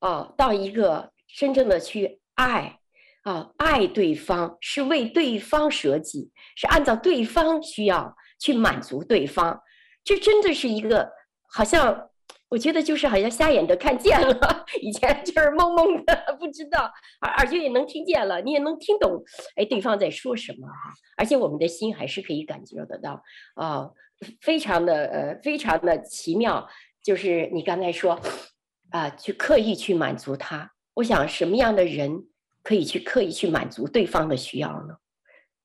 [0.00, 1.10] 哦，到一个。
[1.36, 2.78] 真正的去爱
[3.22, 9.60] 啊，爱对方是为对方舍己，是按照对方需要去满足对方。
[10.02, 11.12] 这真的是一个，
[11.52, 12.08] 好像
[12.48, 16.90] 我觉得就是好像瞎眼的看见了， 以前就是懵懵的不知道，
[17.20, 19.22] 而而且也能听见了，你也能听懂，
[19.56, 20.74] 哎，对方在说什么哈。
[21.16, 23.22] 而且我们的心还是可以感觉得到
[23.54, 23.90] 啊，
[24.40, 26.66] 非常的呃，非常的奇妙。
[27.02, 28.18] 就是你刚才说
[28.90, 30.72] 啊，去刻意去满足他。
[31.00, 32.26] 我想什么样的人
[32.62, 34.96] 可以去刻意去满足对方的需要呢？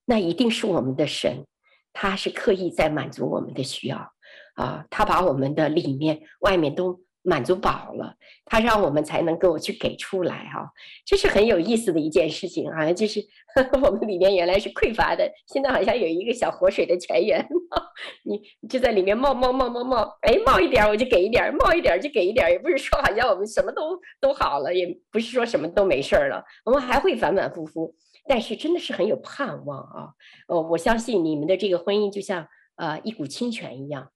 [0.05, 1.45] 那一定是我们的神，
[1.91, 4.13] 他是刻意在满足我们的需要
[4.55, 4.85] 啊！
[4.89, 10.69] 他把我们的里面、外面都满足饱了，他让我们才能够去给出来哈、啊。
[11.05, 12.93] 这是很有意思的一件事情啊！
[12.93, 13.19] 就是
[13.55, 17.43] 呵 呵我们里面原来是匮乏的，现在好像有一个小活水的泉源，
[18.23, 27.95] 你就在里面冒冒冒冒冒，哎，冒一点我就给一点，冒一点就给一点，也不是说好像我们什么都都好了，也不是说什么都没事儿了，我们还会反反复复，
[28.27, 30.09] 但是真的是很有盼望啊！
[30.47, 34.11] 哦，我相信你们的这个婚姻就像呃一股清泉一样。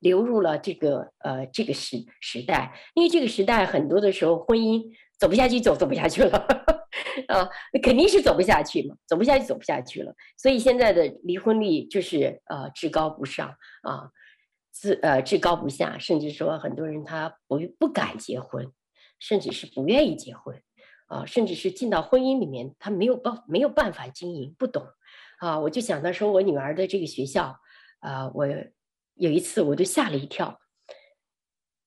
[0.00, 4.82] 流入了这个呃这个时时代，因为这个时代很多的时候婚姻
[5.18, 6.38] 走不下去，走走不下去了，
[7.28, 7.48] 啊，
[7.82, 10.14] 肯定是走不下去嘛，走不下去，走不下去了。
[10.36, 13.48] 所以现在的离婚率就是呃至高不上
[13.82, 14.10] 啊，
[14.70, 18.70] 自呃至高不下，甚至说很多人他不不敢结婚，
[19.18, 20.60] 甚至是不愿意结婚
[21.08, 24.86] 啊，甚至是进到婚姻里面他没有办没有办法经营，不懂
[25.38, 25.58] 啊。
[25.60, 27.58] 我就想到说我女儿的这个学校
[28.00, 28.46] 啊，我。
[29.16, 30.60] 有一次，我就吓了一跳。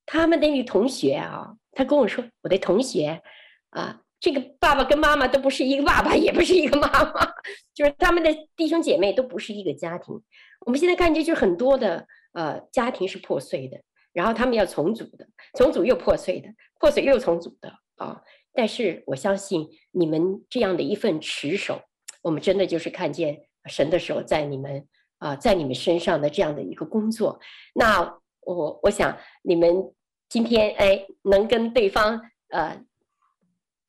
[0.05, 3.21] 他们的女同学啊，他跟我说：“我的同学
[3.69, 7.31] 啊，这个爸爸跟妈妈都不是一个爸爸，也不是一个妈妈，
[7.75, 10.19] 就是他们的弟兄姐妹都不是一个家庭。
[10.65, 13.79] 我们现在看见，就是很多的呃家庭是破碎的，
[14.11, 18.23] 然后他们要重组的，重组又破碎的，破碎又重组的啊。
[18.51, 21.83] 但是我相信你们这样的一份持守，
[22.23, 24.87] 我们真的就是看见神的手在你们。”
[25.19, 27.39] 啊，在你们身上的这样的一个工作，
[27.75, 29.93] 那我我想你们
[30.27, 32.83] 今天哎，能跟对方呃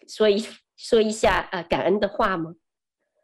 [0.06, 0.44] 说一
[0.76, 2.54] 说一下啊感恩的话吗？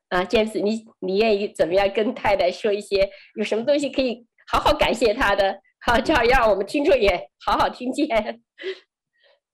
[0.08, 5.60] 啊，James，你你愿意怎么样跟太太说一些有什么东西可以好好感谢他的？
[5.80, 8.40] 好，这样让我们听众也好好听见。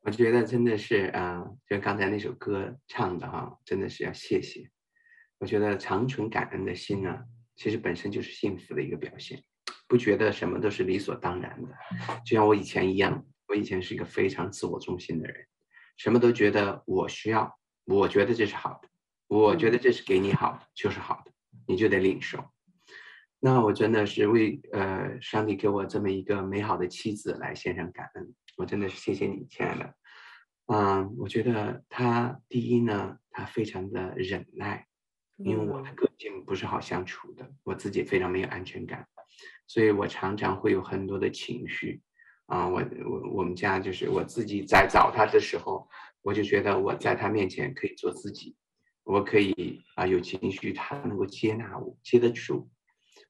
[0.02, 4.68] 我觉得真的是啊，就刚才那首歌唱的哈，真的是要谢谢。
[5.38, 7.24] 我觉得长存感恩的心啊。
[7.56, 9.42] 其实本身就是幸福的一个表现，
[9.86, 11.68] 不觉得什么都是理所当然的。
[12.24, 15.46] 就像我以前一样，我以前是一个非常自我中心的人，
[15.96, 18.88] 什么都觉得我需要，我觉得这是好的，
[19.28, 21.32] 我觉得这是给你好的，就是好的，
[21.66, 22.44] 你就得领受。
[23.38, 29.94] 那我真的是为呃上帝给我这么一个美好的妻子来献上感恩，我真的是谢谢你，亲爱的。
[30.66, 34.86] 嗯，我觉得他第一呢，他非常的忍耐。
[35.44, 39.06] 因为我的个性不是好相处的，我自己非常没有安全感，
[39.66, 42.00] 所以我常常会有很多的情绪，
[42.46, 45.88] 啊，我我我们家就是我自己在找他的时候，
[46.22, 48.54] 我就觉得我在他面前可以做自己，
[49.04, 52.70] 我可以啊有情绪，他能够接纳我，接得住。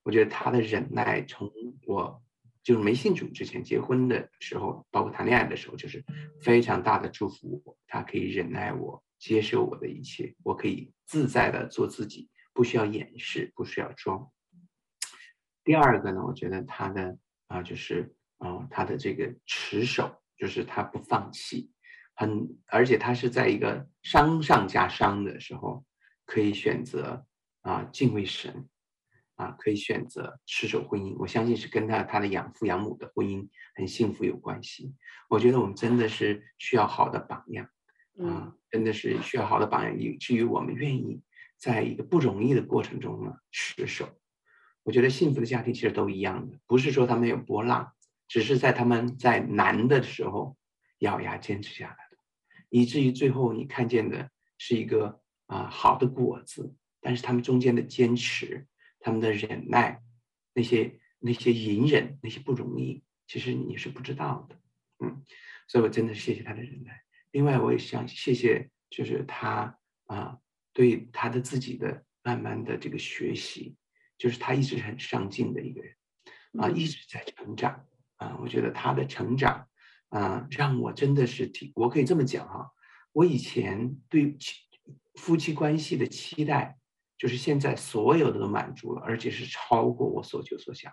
[0.02, 1.50] 我觉得他的忍耐，从
[1.86, 2.20] 我
[2.62, 6.04] 就是没信主之前结婚的时候，包括谈恋爱的时候，就是
[6.40, 9.02] 非常大的祝福我，他可以忍耐我。
[9.22, 14.28] 接受我的一切，我可以自在的做自己，不需要掩饰，不需要装。
[15.62, 17.16] 第二个呢，我觉得他的
[17.46, 21.70] 啊、就是啊、呃，他的这个持守，就是他不放弃，
[22.16, 25.84] 很而且他是在一个伤上加伤的时候，
[26.26, 27.24] 可以选择
[27.60, 28.68] 啊、敬畏神。
[29.36, 34.94] 啊，可以选择持守婚姻，我相信是跟他他的养父养母的婚姻很幸福有关系。
[35.28, 37.66] 我觉得我们真的是需要好的榜样，
[38.18, 41.22] 啊，真的是需要好的榜样，以至于我们愿意
[41.56, 44.08] 在一个不容易的过程中呢持守。
[44.82, 47.92] 我觉得幸福的家庭其实都一样的，不是说他们有波浪，
[48.28, 50.56] 只是在他们在难的时候
[50.98, 52.18] 咬牙坚持下来的，
[52.68, 58.66] 以至于最后你看见的是一个啊好的果子，但是他们中间的坚持。
[59.04, 60.00] 他们的忍耐，
[60.54, 64.56] 那些那些隐忍，那些不容易，其实你是不知道的，
[65.00, 65.24] 嗯，
[65.66, 67.02] 所以我真的谢谢他的忍耐。
[67.32, 70.38] 另外，我也想谢谢，就是他啊，
[70.72, 73.74] 对他的自己的慢慢的这个学习，
[74.16, 75.96] 就是他一直很上进的一个人，
[76.60, 77.84] 啊，一直在成长，
[78.16, 79.66] 啊，我觉得他的成长，
[80.10, 82.70] 啊，让我真的是挺，我可以这么讲哈，
[83.12, 84.36] 我以前对
[85.16, 86.78] 夫妻关系的期待。
[87.18, 90.92] 就是现在所有的都满足了，而且是超过我所求所想。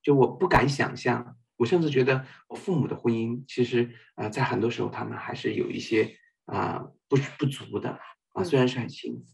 [0.00, 3.84] 就我不敢想象，我甚至觉得我父母的婚姻其实
[4.14, 7.98] 啊、呃，在很多时候他们还是有一些啊、呃、不不足的
[8.32, 9.24] 啊，虽然是很幸福，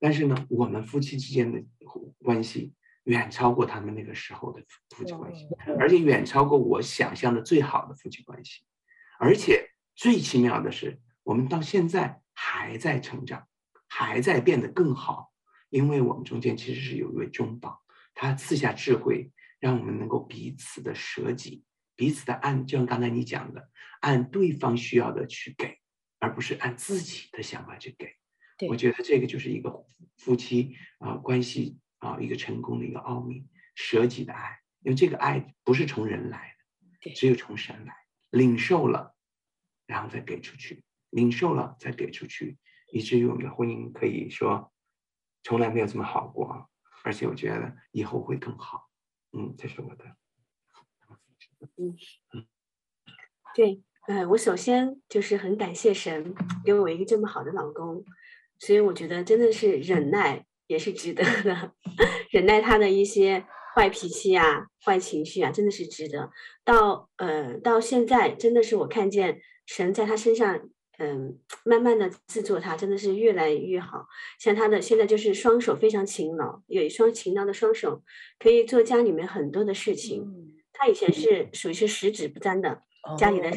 [0.00, 1.62] 但是呢，我们夫妻之间的
[2.22, 2.74] 关系
[3.04, 5.46] 远超过他们那个时候的夫妻关系，
[5.78, 8.64] 而且远超过我想象的最好的夫妻关系。
[9.18, 13.46] 而且最奇妙的是，我们到现在还在成长。
[13.86, 15.30] 还在变得更好，
[15.70, 17.80] 因为我们中间其实是有一位中保，
[18.12, 19.30] 他赐下智慧，
[19.64, 21.64] 让我们能够彼此的舍己，
[21.96, 25.78] 彼此的按，就像刚才你讲的，按对方需要的去给，
[26.18, 28.14] 而不是按自己的想法去给。
[28.68, 29.86] 我觉得这个就是一个
[30.18, 36.54] 夫妻啊、呃、关系啊、呃、一个成功的一个奥秘，舍己的爱，因为这个爱不是从人来
[37.00, 37.94] 的，只有从神来，
[38.28, 39.16] 领受了，
[39.86, 42.58] 然后再给出去，领受了再给出去。
[42.92, 44.70] 以至于我们的婚姻可以说
[45.42, 46.68] 从来没有这么好过，
[47.02, 48.90] 而且我觉得以后会更好。
[49.36, 50.04] 嗯，这是我的。
[51.76, 51.96] 嗯
[52.32, 52.46] 嗯，
[53.54, 58.04] 对，呃，我首先就是很感谢神给我一个这么好的老公，
[58.58, 61.72] 所以我觉得真的是忍耐也是值得的，
[62.30, 66.30] 忍耐他的一些坏脾气啊、坏情绪啊，真的是值得。
[66.64, 70.68] 到呃到现在，真的是我看见神在他身上。
[70.98, 74.06] 嗯，慢慢的制作它真的是越来越好。
[74.38, 78.02] 像他的现在就是双手非常勤劳，有一双勤劳的双手，
[78.38, 80.24] 可以做家里面很多的事情。
[80.72, 82.80] 他以前是属于是十指不沾的，
[83.18, 83.50] 家里的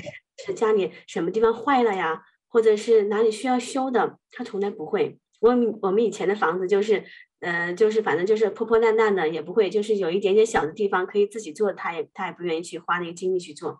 [0.46, 5.20] 是家里什么地方坏了呀，或者是哪里需要修的，他从来不会。
[5.40, 7.04] 我们我们以前的房子就是，
[7.42, 13.80] 呃，就是反正就是破破烂烂的，也不会，就是有一点点小的地方可以自己做，他也他也不愿意去花那个精力去做。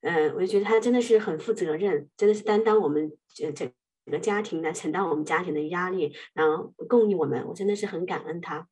[0.00, 3.68] 嗯，我就觉得他真的是很负责任，真的是担当我们整整
[4.06, 8.66] 个家庭来承担我们家庭的压力，然后供应我们，我真的是很感恩他，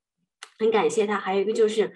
[0.59, 1.19] 很感谢他。
[1.19, 1.93] 还有一个就是，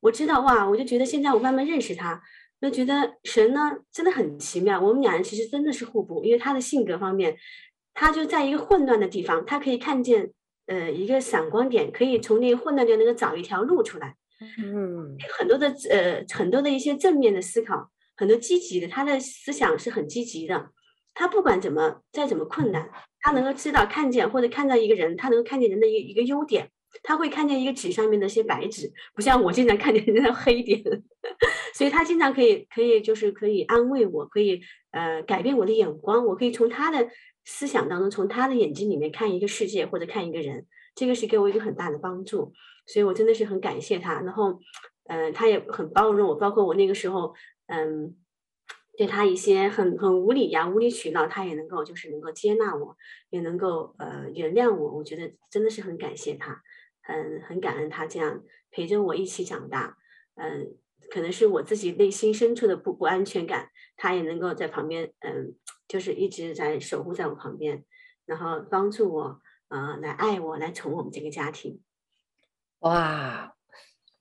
[0.00, 2.22] 我知道哇，我就觉得现在我慢慢认识他，
[2.60, 4.80] 就觉得神呢真的很奇妙。
[4.80, 7.36] 我们两人其实真的是互补，因为他的性格方面，
[7.92, 10.32] 他就在一个混乱的地方，他可以看见
[10.66, 14.16] 呃一个闪光点，可以从那个混乱的那个找一条路出来。
[14.40, 17.90] 嗯，很多的呃很多的一些正面的思考。
[18.20, 20.68] 很多积极的，他的思想是很积极的。
[21.14, 26.70] 他不管怎么再怎么困难，他能够知道看见或者看到一个人，他能够看见人的一一个优点。
[27.02, 30.82] 他会看见一个纸上面的一些白纸，不像我经常看见人的黑点。
[31.72, 34.60] 所以他经常可以可以就是可以安慰我，可以
[34.90, 36.26] 呃改变我的眼光。
[36.26, 37.08] 我可以从他的
[37.46, 42.52] 思想当中，从他的眼睛里面看一个世界或者看一个人，这个是给我一个很大的帮助。
[42.86, 44.20] 所以我真的是很感谢他。
[44.20, 44.60] 然后
[45.08, 47.34] 嗯、呃，他也很包容我，包括我那个时候。
[47.70, 48.16] 嗯，
[48.98, 52.96] 对他一些很很无理呀、无理取闹，他也能够就是能够接纳我，
[53.30, 54.96] 也能够呃原谅我。
[54.96, 56.60] 我觉得真的是很感谢他，
[57.00, 58.42] 很很感恩他这样
[58.72, 59.96] 陪着我一起长大。
[60.34, 60.74] 嗯，
[61.10, 65.54] 可能是我自己内心深处的不不安全感，他也能够在旁边，嗯，
[65.86, 67.84] 就是一直在守护在我旁边，
[68.26, 71.80] 然后帮助我，呃，来爱我，来宠我们这个家庭。
[72.80, 73.54] 哇！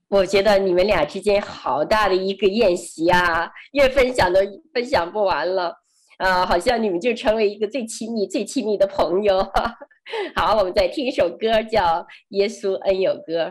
[0.10, 4.40] 我觉得你们俩之间好大的一个宴席啊，越分享都
[4.74, 5.72] 分享不完了，
[6.18, 9.38] 啊，好像你们就成为一个最亲密、最亲密的朋友。
[10.36, 11.84] 好，我们再听一首歌，叫
[12.30, 13.44] 《耶稣恩友歌》。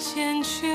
[0.00, 0.66] 千秋，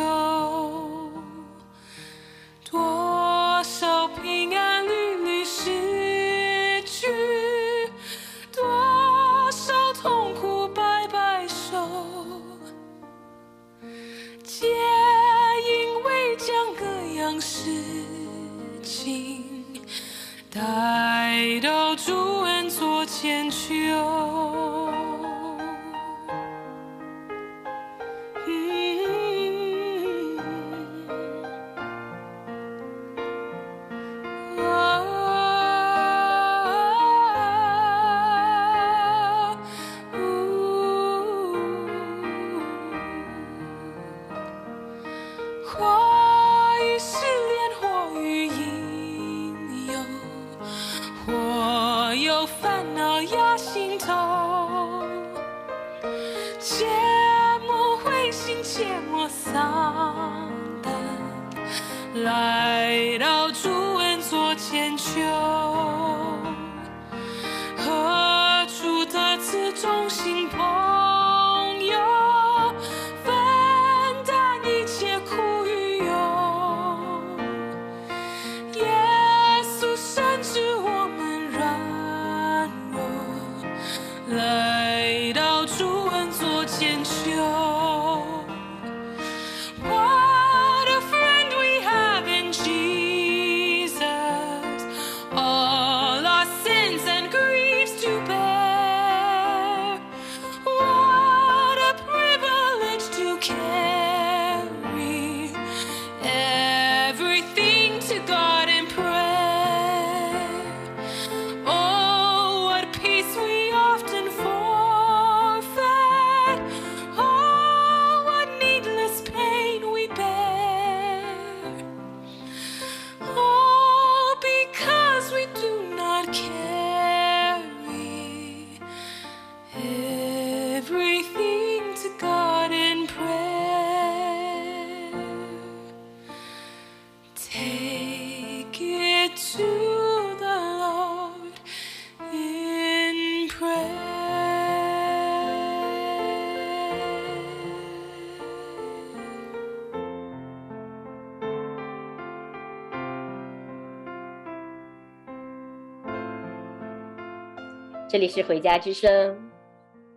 [158.16, 159.38] 这里是回家之声，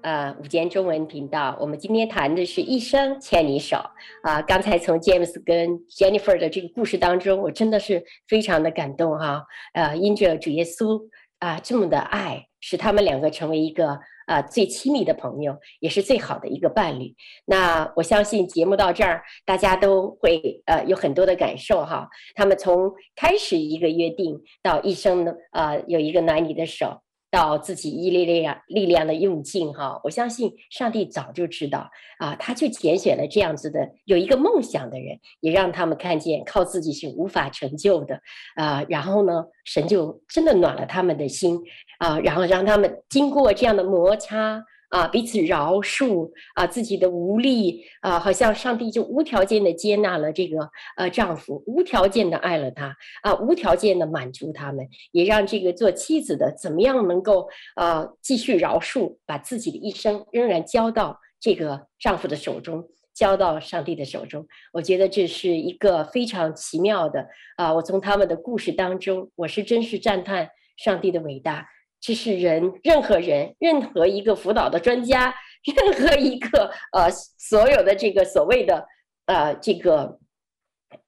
[0.03, 1.59] 呃，午间中文频道。
[1.61, 3.77] 我们今天谈的是一生牵你手
[4.23, 9.43] 啊、刚才从 James 跟 Jennifer 的这个故事当中，我真的是非常的感动哈。
[9.75, 11.09] 呃，因着主耶稣
[11.41, 17.13] 啊、这么的爱，使他们两个成为一个啊、呃、最亲密的朋友，也是最好的一个伴侣。
[17.47, 22.09] 那我相信节目到这儿，大家都会呃有很多的感受哈。
[22.37, 27.01] 他们从开始一个约定到一生呢，呃，有一个暖你的手。
[27.31, 38.21] 到自己一力量力量的用尽哈，我相信上帝早就知道啊，他就拣选了这样子的有一个梦想的人，也让他们看见靠自己是无法成就的
[38.57, 38.85] 啊。
[38.89, 41.61] 然后呢，神就真的暖了他们的心
[41.99, 44.65] 啊，然后让他们经过这样的摩擦。
[44.89, 64.47] 啊，彼此饶恕啊，自己的无力啊，好像上帝就无条件的接纳了这个呃丈夫，无条件的爱了他啊，无条件的满足他们，也让这个做妻子的怎么样能够呃继续饶恕，把自己的一生仍然交到这个丈夫的手中，交到上帝的手中。
[64.73, 71.69] 我觉得这是一个非常奇妙的啊，我从他们的故事当中，我是真是赞叹上帝的伟大。
[72.01, 75.35] 这是人，任何人，任何一个辅导的专家，
[75.65, 78.87] 任何一个呃，所有的这个所谓的
[79.27, 80.19] 呃这个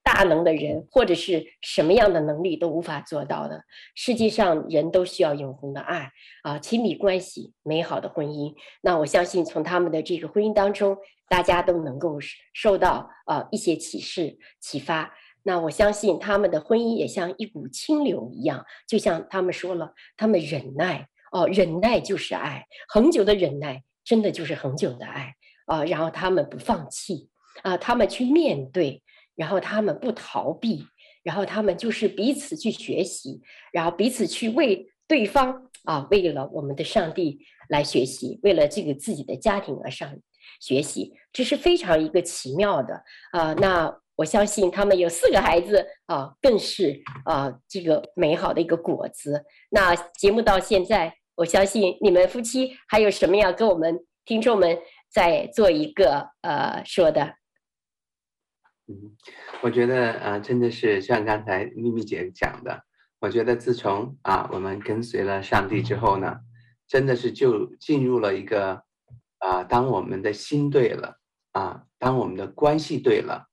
[0.03, 3.63] 大能的人，或者是什么样的能力都无法做到的。
[3.95, 6.11] 实际上人都需要永恒的爱
[6.43, 8.53] 啊，亲密关系，美好的婚姻。
[8.81, 10.97] 那我相信从他们的这个婚姻当中，
[11.29, 12.19] 大家都能够
[12.53, 15.13] 受到呃一些启示启发。
[15.43, 25.33] 那我相信他们的婚姻也像一股清流一样，就像他们说了，他们忍耐哦，忍耐就是爱，恒久的忍耐真的就是恒久的爱
[25.65, 27.29] 啊、然后他们不放弃
[27.63, 29.01] 啊、他们去面对，
[29.35, 30.85] 然后他们不逃避，
[31.23, 33.41] 然后他们就是彼此去学习，
[33.73, 40.15] 然后彼此去为对方啊，为了我们的上帝来学习，为了这个自己的家庭而上
[40.59, 44.00] 学习，这是非常一个奇妙的啊、那。
[44.15, 49.43] 我相信他们有四个孩子啊，更是啊这个美好的一个果子。
[49.69, 54.77] 那节目到现在，我相信你们夫妻还有什么要跟我们听众们
[55.11, 57.35] 再做一个呃说的？
[58.87, 59.15] 嗯，
[59.61, 62.83] 我觉得呃，真的是像刚才咪咪姐讲的，
[63.19, 66.37] 我觉得自从啊我们跟随了上帝之后呢，
[66.87, 68.83] 真的是就进入了一个
[69.39, 71.15] 啊，当我们的心对了
[71.53, 73.47] 啊，当我们的关系对了，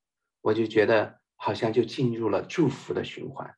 [0.49, 3.55] 我就觉得好像就进入了祝福的循环。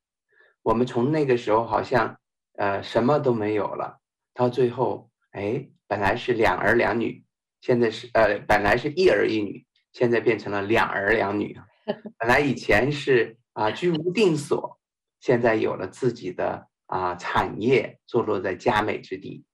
[0.61, 2.19] 我们从那个时候好像
[2.59, 4.01] 呃什么都没有了，
[4.35, 7.25] 到最后哎，本来是两儿两女，
[7.61, 11.57] 现在是呃本来是一儿一女，现在变成了两儿两女。
[12.19, 14.77] 本来以前是啊居无定所，
[15.21, 19.45] 现在有了自己的啊产业，坐落在佳美之地。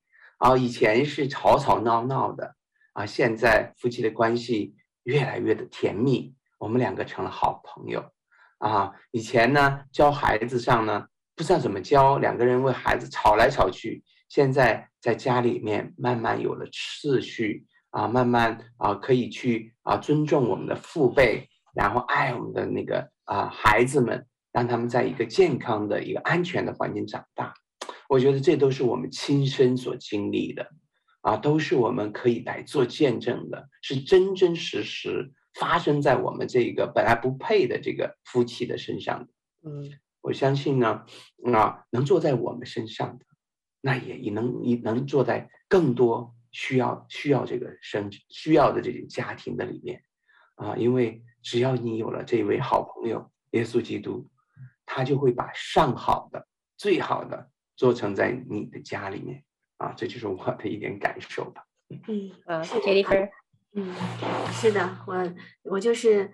[0.41, 2.57] 然后以前是吵吵闹闹的
[2.95, 8.05] 啊，现在夫妻的关系越来越的甜蜜，我们两个成了好朋友。
[8.59, 14.03] 啊，以前呢教孩子上呢不知道怎么教，两个人为孩子吵来吵去。
[14.29, 27.53] 现在在家里面慢慢有了秩序啊，慢慢啊可以去啊尊重我们的父辈，然后爱我们的那个啊孩子们，让他们在一个健康的一个安全的环境长大。
[28.09, 30.67] 我觉得这都是我们亲身所经历的，
[31.21, 35.31] 啊，都是我们可以来做见证的，是真真实实。
[35.59, 39.33] 发生在我们这个本来不配的这个夫妻的身上的，
[39.65, 41.05] 嗯，我相信呢，
[41.55, 43.25] 啊，能坐在我们身上的，
[43.81, 50.03] 那也也能也能坐在更多需要需要这个生需要的这个家庭的里面，
[50.57, 54.29] 啊，因为只要你有了这位好朋友耶稣基督，
[54.85, 56.47] 他就会把上好的
[56.77, 59.43] 最好的做成在你的家里面，
[59.79, 61.65] 啊，这就是我的一点感受吧。
[61.89, 63.31] 嗯，啊，Jennifer。
[63.79, 63.93] 嗯，
[64.51, 65.33] 是的，我
[65.65, 66.33] 我就是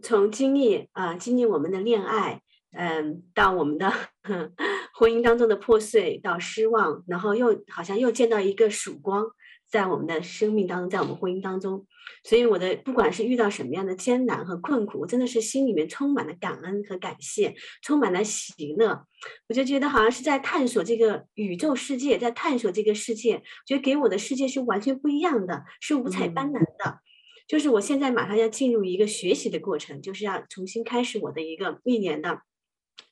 [0.00, 3.92] 从经历啊、经历我们的恋爱，嗯，到我们的
[4.94, 9.26] 婚姻当中的破碎，到失望，然后又好像又见到一个曙光，
[9.70, 11.86] 在我们的生命当中，在我们婚姻当中，
[12.24, 19.04] 所以我的不管是遇到什么样的艰难和困苦，我真的是心里面充满了感恩和感谢，充满了喜乐。
[19.48, 26.90] 我就觉得好像是在探索这个宇宙世界，在探索这个世界，觉得给我的世界是完全不一样的，是五彩斑斓的。
[26.90, 26.98] 嗯、
[27.46, 32.40] 就是我现在马上要进入一个学习的过程，就是要重新开始我的一个一年的，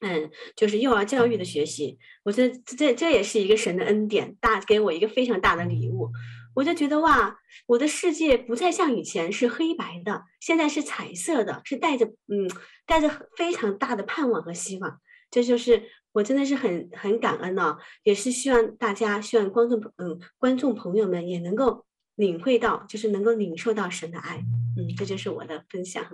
[0.00, 1.98] 嗯，就是幼儿教育的学习。
[2.24, 6.10] 我觉得这这也是一个神的恩典，大给我一个非常大的礼物。
[6.56, 12.48] 我就觉得哇，我的世界不再像以前是黑白的，现在是彩色的，是带着嗯，
[12.86, 14.98] 带着非常大的盼望和希望。
[15.30, 15.82] 这就是
[16.12, 21.84] 我真的是很很感恩呢、也是希望大家，希望观众嗯观众朋友们也能够
[22.14, 24.38] 领会到，就是能够领受到神的爱，
[24.78, 26.04] 嗯，这就是我的分享。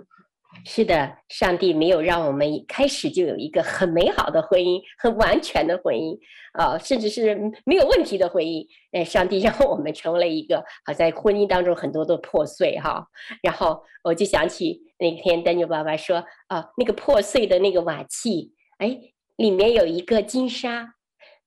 [0.65, 6.17] 是的，上帝没有让我们一开始就有一个很美好的婚姻，很完全的婚姻
[6.53, 7.35] 啊，甚至是
[7.65, 8.65] 没有问题的婚姻。
[8.93, 13.05] 哎，上帝 让我们成为了一个好在婚姻当中很多的破碎哈。
[13.41, 18.53] 然后我就想起那天丹尼爸爸说啊，那个破碎的那个瓦器。
[18.77, 18.97] 哎，
[19.35, 20.93] 里面有一个金沙，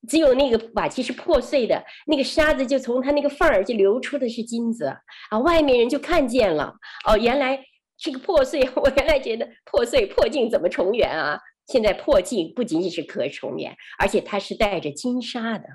[0.06, 4.84] 只有那个瓦器是破碎的，那个沙子就从它那个缝儿就流出的是金子
[5.30, 6.74] 啊，外面人就看见了
[7.08, 7.58] 哦，原来
[7.96, 11.40] 这个破碎， 我原来觉得破碎破镜怎么重圆啊？
[11.66, 15.66] 现在破镜不仅仅是可重圆，而且它是带着金沙的，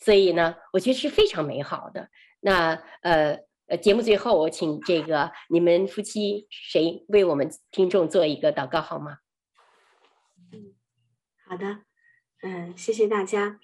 [0.00, 2.08] 所以呢，我觉得是非常美好的。
[2.40, 9.18] 那呃呃，节目最后我请这个你们夫妻谁为我们听众做一个祷告好吗？
[10.52, 10.72] 嗯
[11.48, 11.80] 好的，
[12.42, 13.58] 嗯，谢谢大家，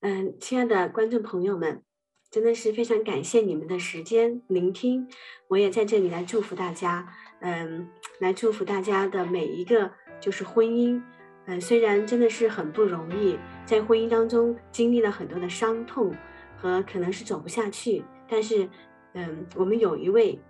[0.00, 1.82] 嗯，亲爱的观众朋友们，
[2.30, 5.08] 真的是非常感谢你们的时间聆听，
[5.48, 7.12] 我也在这里来祝福大家，
[7.42, 7.88] 嗯，
[8.20, 11.02] 来祝福大家的每一个就是婚姻，
[11.46, 16.12] 嗯，虽然真的是很不容易，在婚姻当中经历了很多的伤痛
[16.56, 18.68] 和可能是走不下去，但是，
[19.12, 20.40] 嗯，我们有一位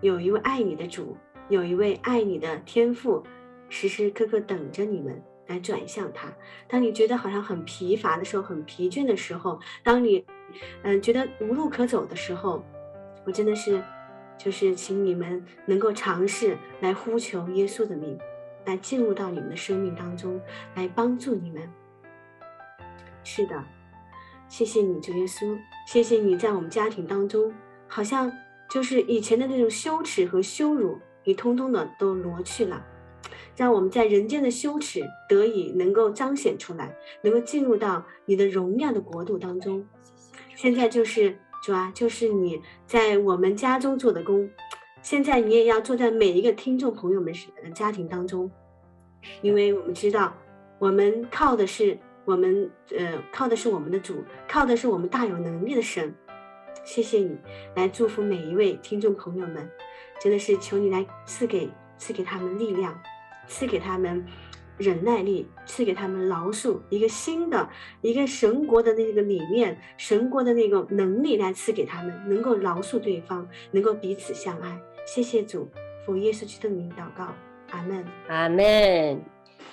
[0.00, 1.16] 有一位爱你的主，
[1.48, 3.22] 有一位爱你的天父，
[3.68, 5.22] 时时刻刻等着你们。
[5.48, 6.30] 来转向他。
[6.68, 10.22] 当你觉得好像很疲乏的时候，很疲倦的时候，当你
[10.82, 12.62] 嗯觉得无路可走的时候，
[13.24, 13.82] 我真的是
[14.38, 18.18] 就是请你们能够尝试来呼求耶稣的名，
[18.64, 20.40] 来进入到你们的生命当中，
[20.74, 21.68] 来帮助你们。
[23.24, 23.62] 是的，
[24.48, 27.52] 谢谢你，主耶稣，谢谢你在我们家庭当中，
[27.86, 28.32] 好像
[28.70, 32.86] 就是以前的那种羞耻和羞辱，你通通的都挪去了。
[33.56, 39.84] 让我们在人间的羞耻得以能够彰显出来，能够进入到你的荣耀的国度当中。
[40.54, 44.48] 现在就是主啊，就是你在我们家中做的工，
[45.02, 47.32] 现在你也要坐在每一个听众朋友们
[47.62, 48.50] 的家庭当中，
[49.42, 50.34] 因为我们知道，
[50.78, 56.14] 我们靠的是我们呃靠的是我们的主，靠的是我们大有能力的神。
[56.84, 57.36] 谢谢你
[57.74, 59.68] 来祝福每一位听众朋友们，
[60.20, 61.70] 真的是求你来赐给。
[62.00, 62.96] 赐给他们力量，
[63.48, 64.24] 赐给他们
[64.78, 67.68] 忍耐力，赐给他们饶恕，一个新的
[68.00, 74.78] 一个神国的那个理念，神国的那个能力来赐给他们，能够饶恕对方，能够彼此相爱。
[75.04, 75.68] 谢谢主，
[76.06, 77.34] 奉耶稣基督的名祷告，
[77.70, 79.20] 阿门，阿门。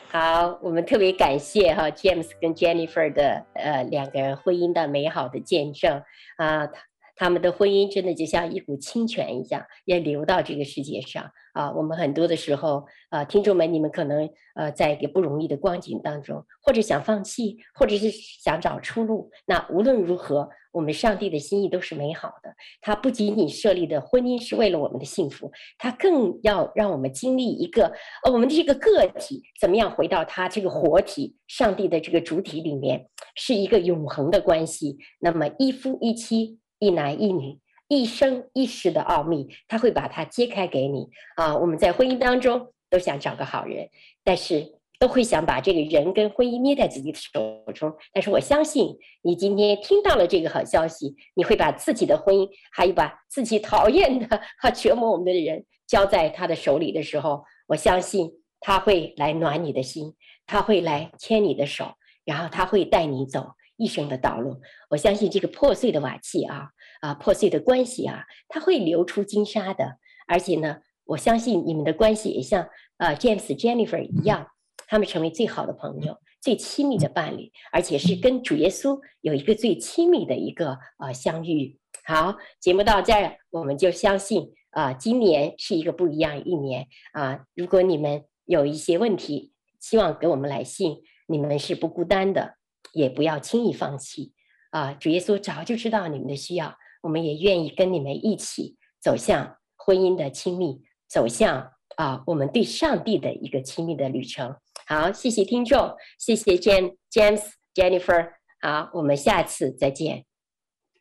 [0.10, 6.02] 好，我们特别感谢哈 James 跟 Jennifer 的呃两个人婚姻的美好的见证
[6.38, 6.68] 啊。
[7.16, 11.72] 他们的婚姻真的就像一股清泉一样，也流到这个世界上啊！
[11.72, 19.32] 我们很多的时候啊，听众们，你们可能呃在一个不容易的光景当中，或者想放弃，或者是想找出路。
[19.46, 22.54] 那无论如何，我们上帝的心意都是美好的。
[22.82, 27.94] 他不仅仅设立的婚姻是为了我们的幸福，他更要让我们经历一个
[28.26, 34.98] 呃，我们的这个个体怎么样回到他这个活体上帝的这个主体里面，是一个永恒的关系。
[35.20, 36.60] 那么一夫一妻。
[36.80, 41.56] 一男一女，一生一世的奥秘，他会把它揭开给你啊！
[41.56, 43.90] 我们在婚姻当中都想找个好人，
[44.24, 47.94] 但是都会想把这个人跟婚姻捏在自己的手中。
[48.14, 60.14] 但是我相信，你今天听到了这个好消息，你会把自己的婚姻，还有把自己讨厌的、哈折磨我们的人交在他的手里的时候，我相信他会来暖你的心，
[60.46, 63.52] 他会来牵你的手，然后他会带你走。
[63.78, 66.70] 一生的道路，我相信这个破碎的瓦器啊
[67.02, 69.98] 啊，破碎的关系啊，它会流出金沙的。
[70.28, 74.48] 而且呢，我相信你们的关系也像啊 James Jennifer 一样，
[74.88, 81.80] 他们成为最好的朋友，最亲密的伴侣，而且是跟主耶稣有一个最亲密的一个啊相遇。
[82.06, 87.46] 好，节目到这儿，我们就相信啊，今年是一个不一样一年啊。
[87.56, 90.98] 如果你们有一些问题，希望给我们来信，
[91.28, 92.56] 你们是不孤单的。
[92.96, 94.32] 也不要轻易放弃
[94.72, 94.94] 啊！
[94.94, 104.56] 主耶稣早就知道你们的需要，我们也愿意跟你们一起走向婚姻的亲密，走向啊我们对上帝的一个亲密的旅程。
[104.88, 107.44] 好，谢谢听众，谢谢 James James
[107.74, 108.32] Jennifer，
[108.62, 110.26] 好，我们下次再见。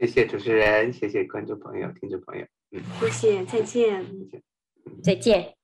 [0.01, 4.05] 谢谢主持人，谢谢观众朋友、听众朋友，嗯，谢谢，再见，
[5.03, 5.64] 再见。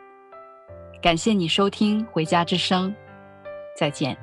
[1.01, 2.91] 感谢你收听《回家之声》，
[3.75, 4.15] 再见。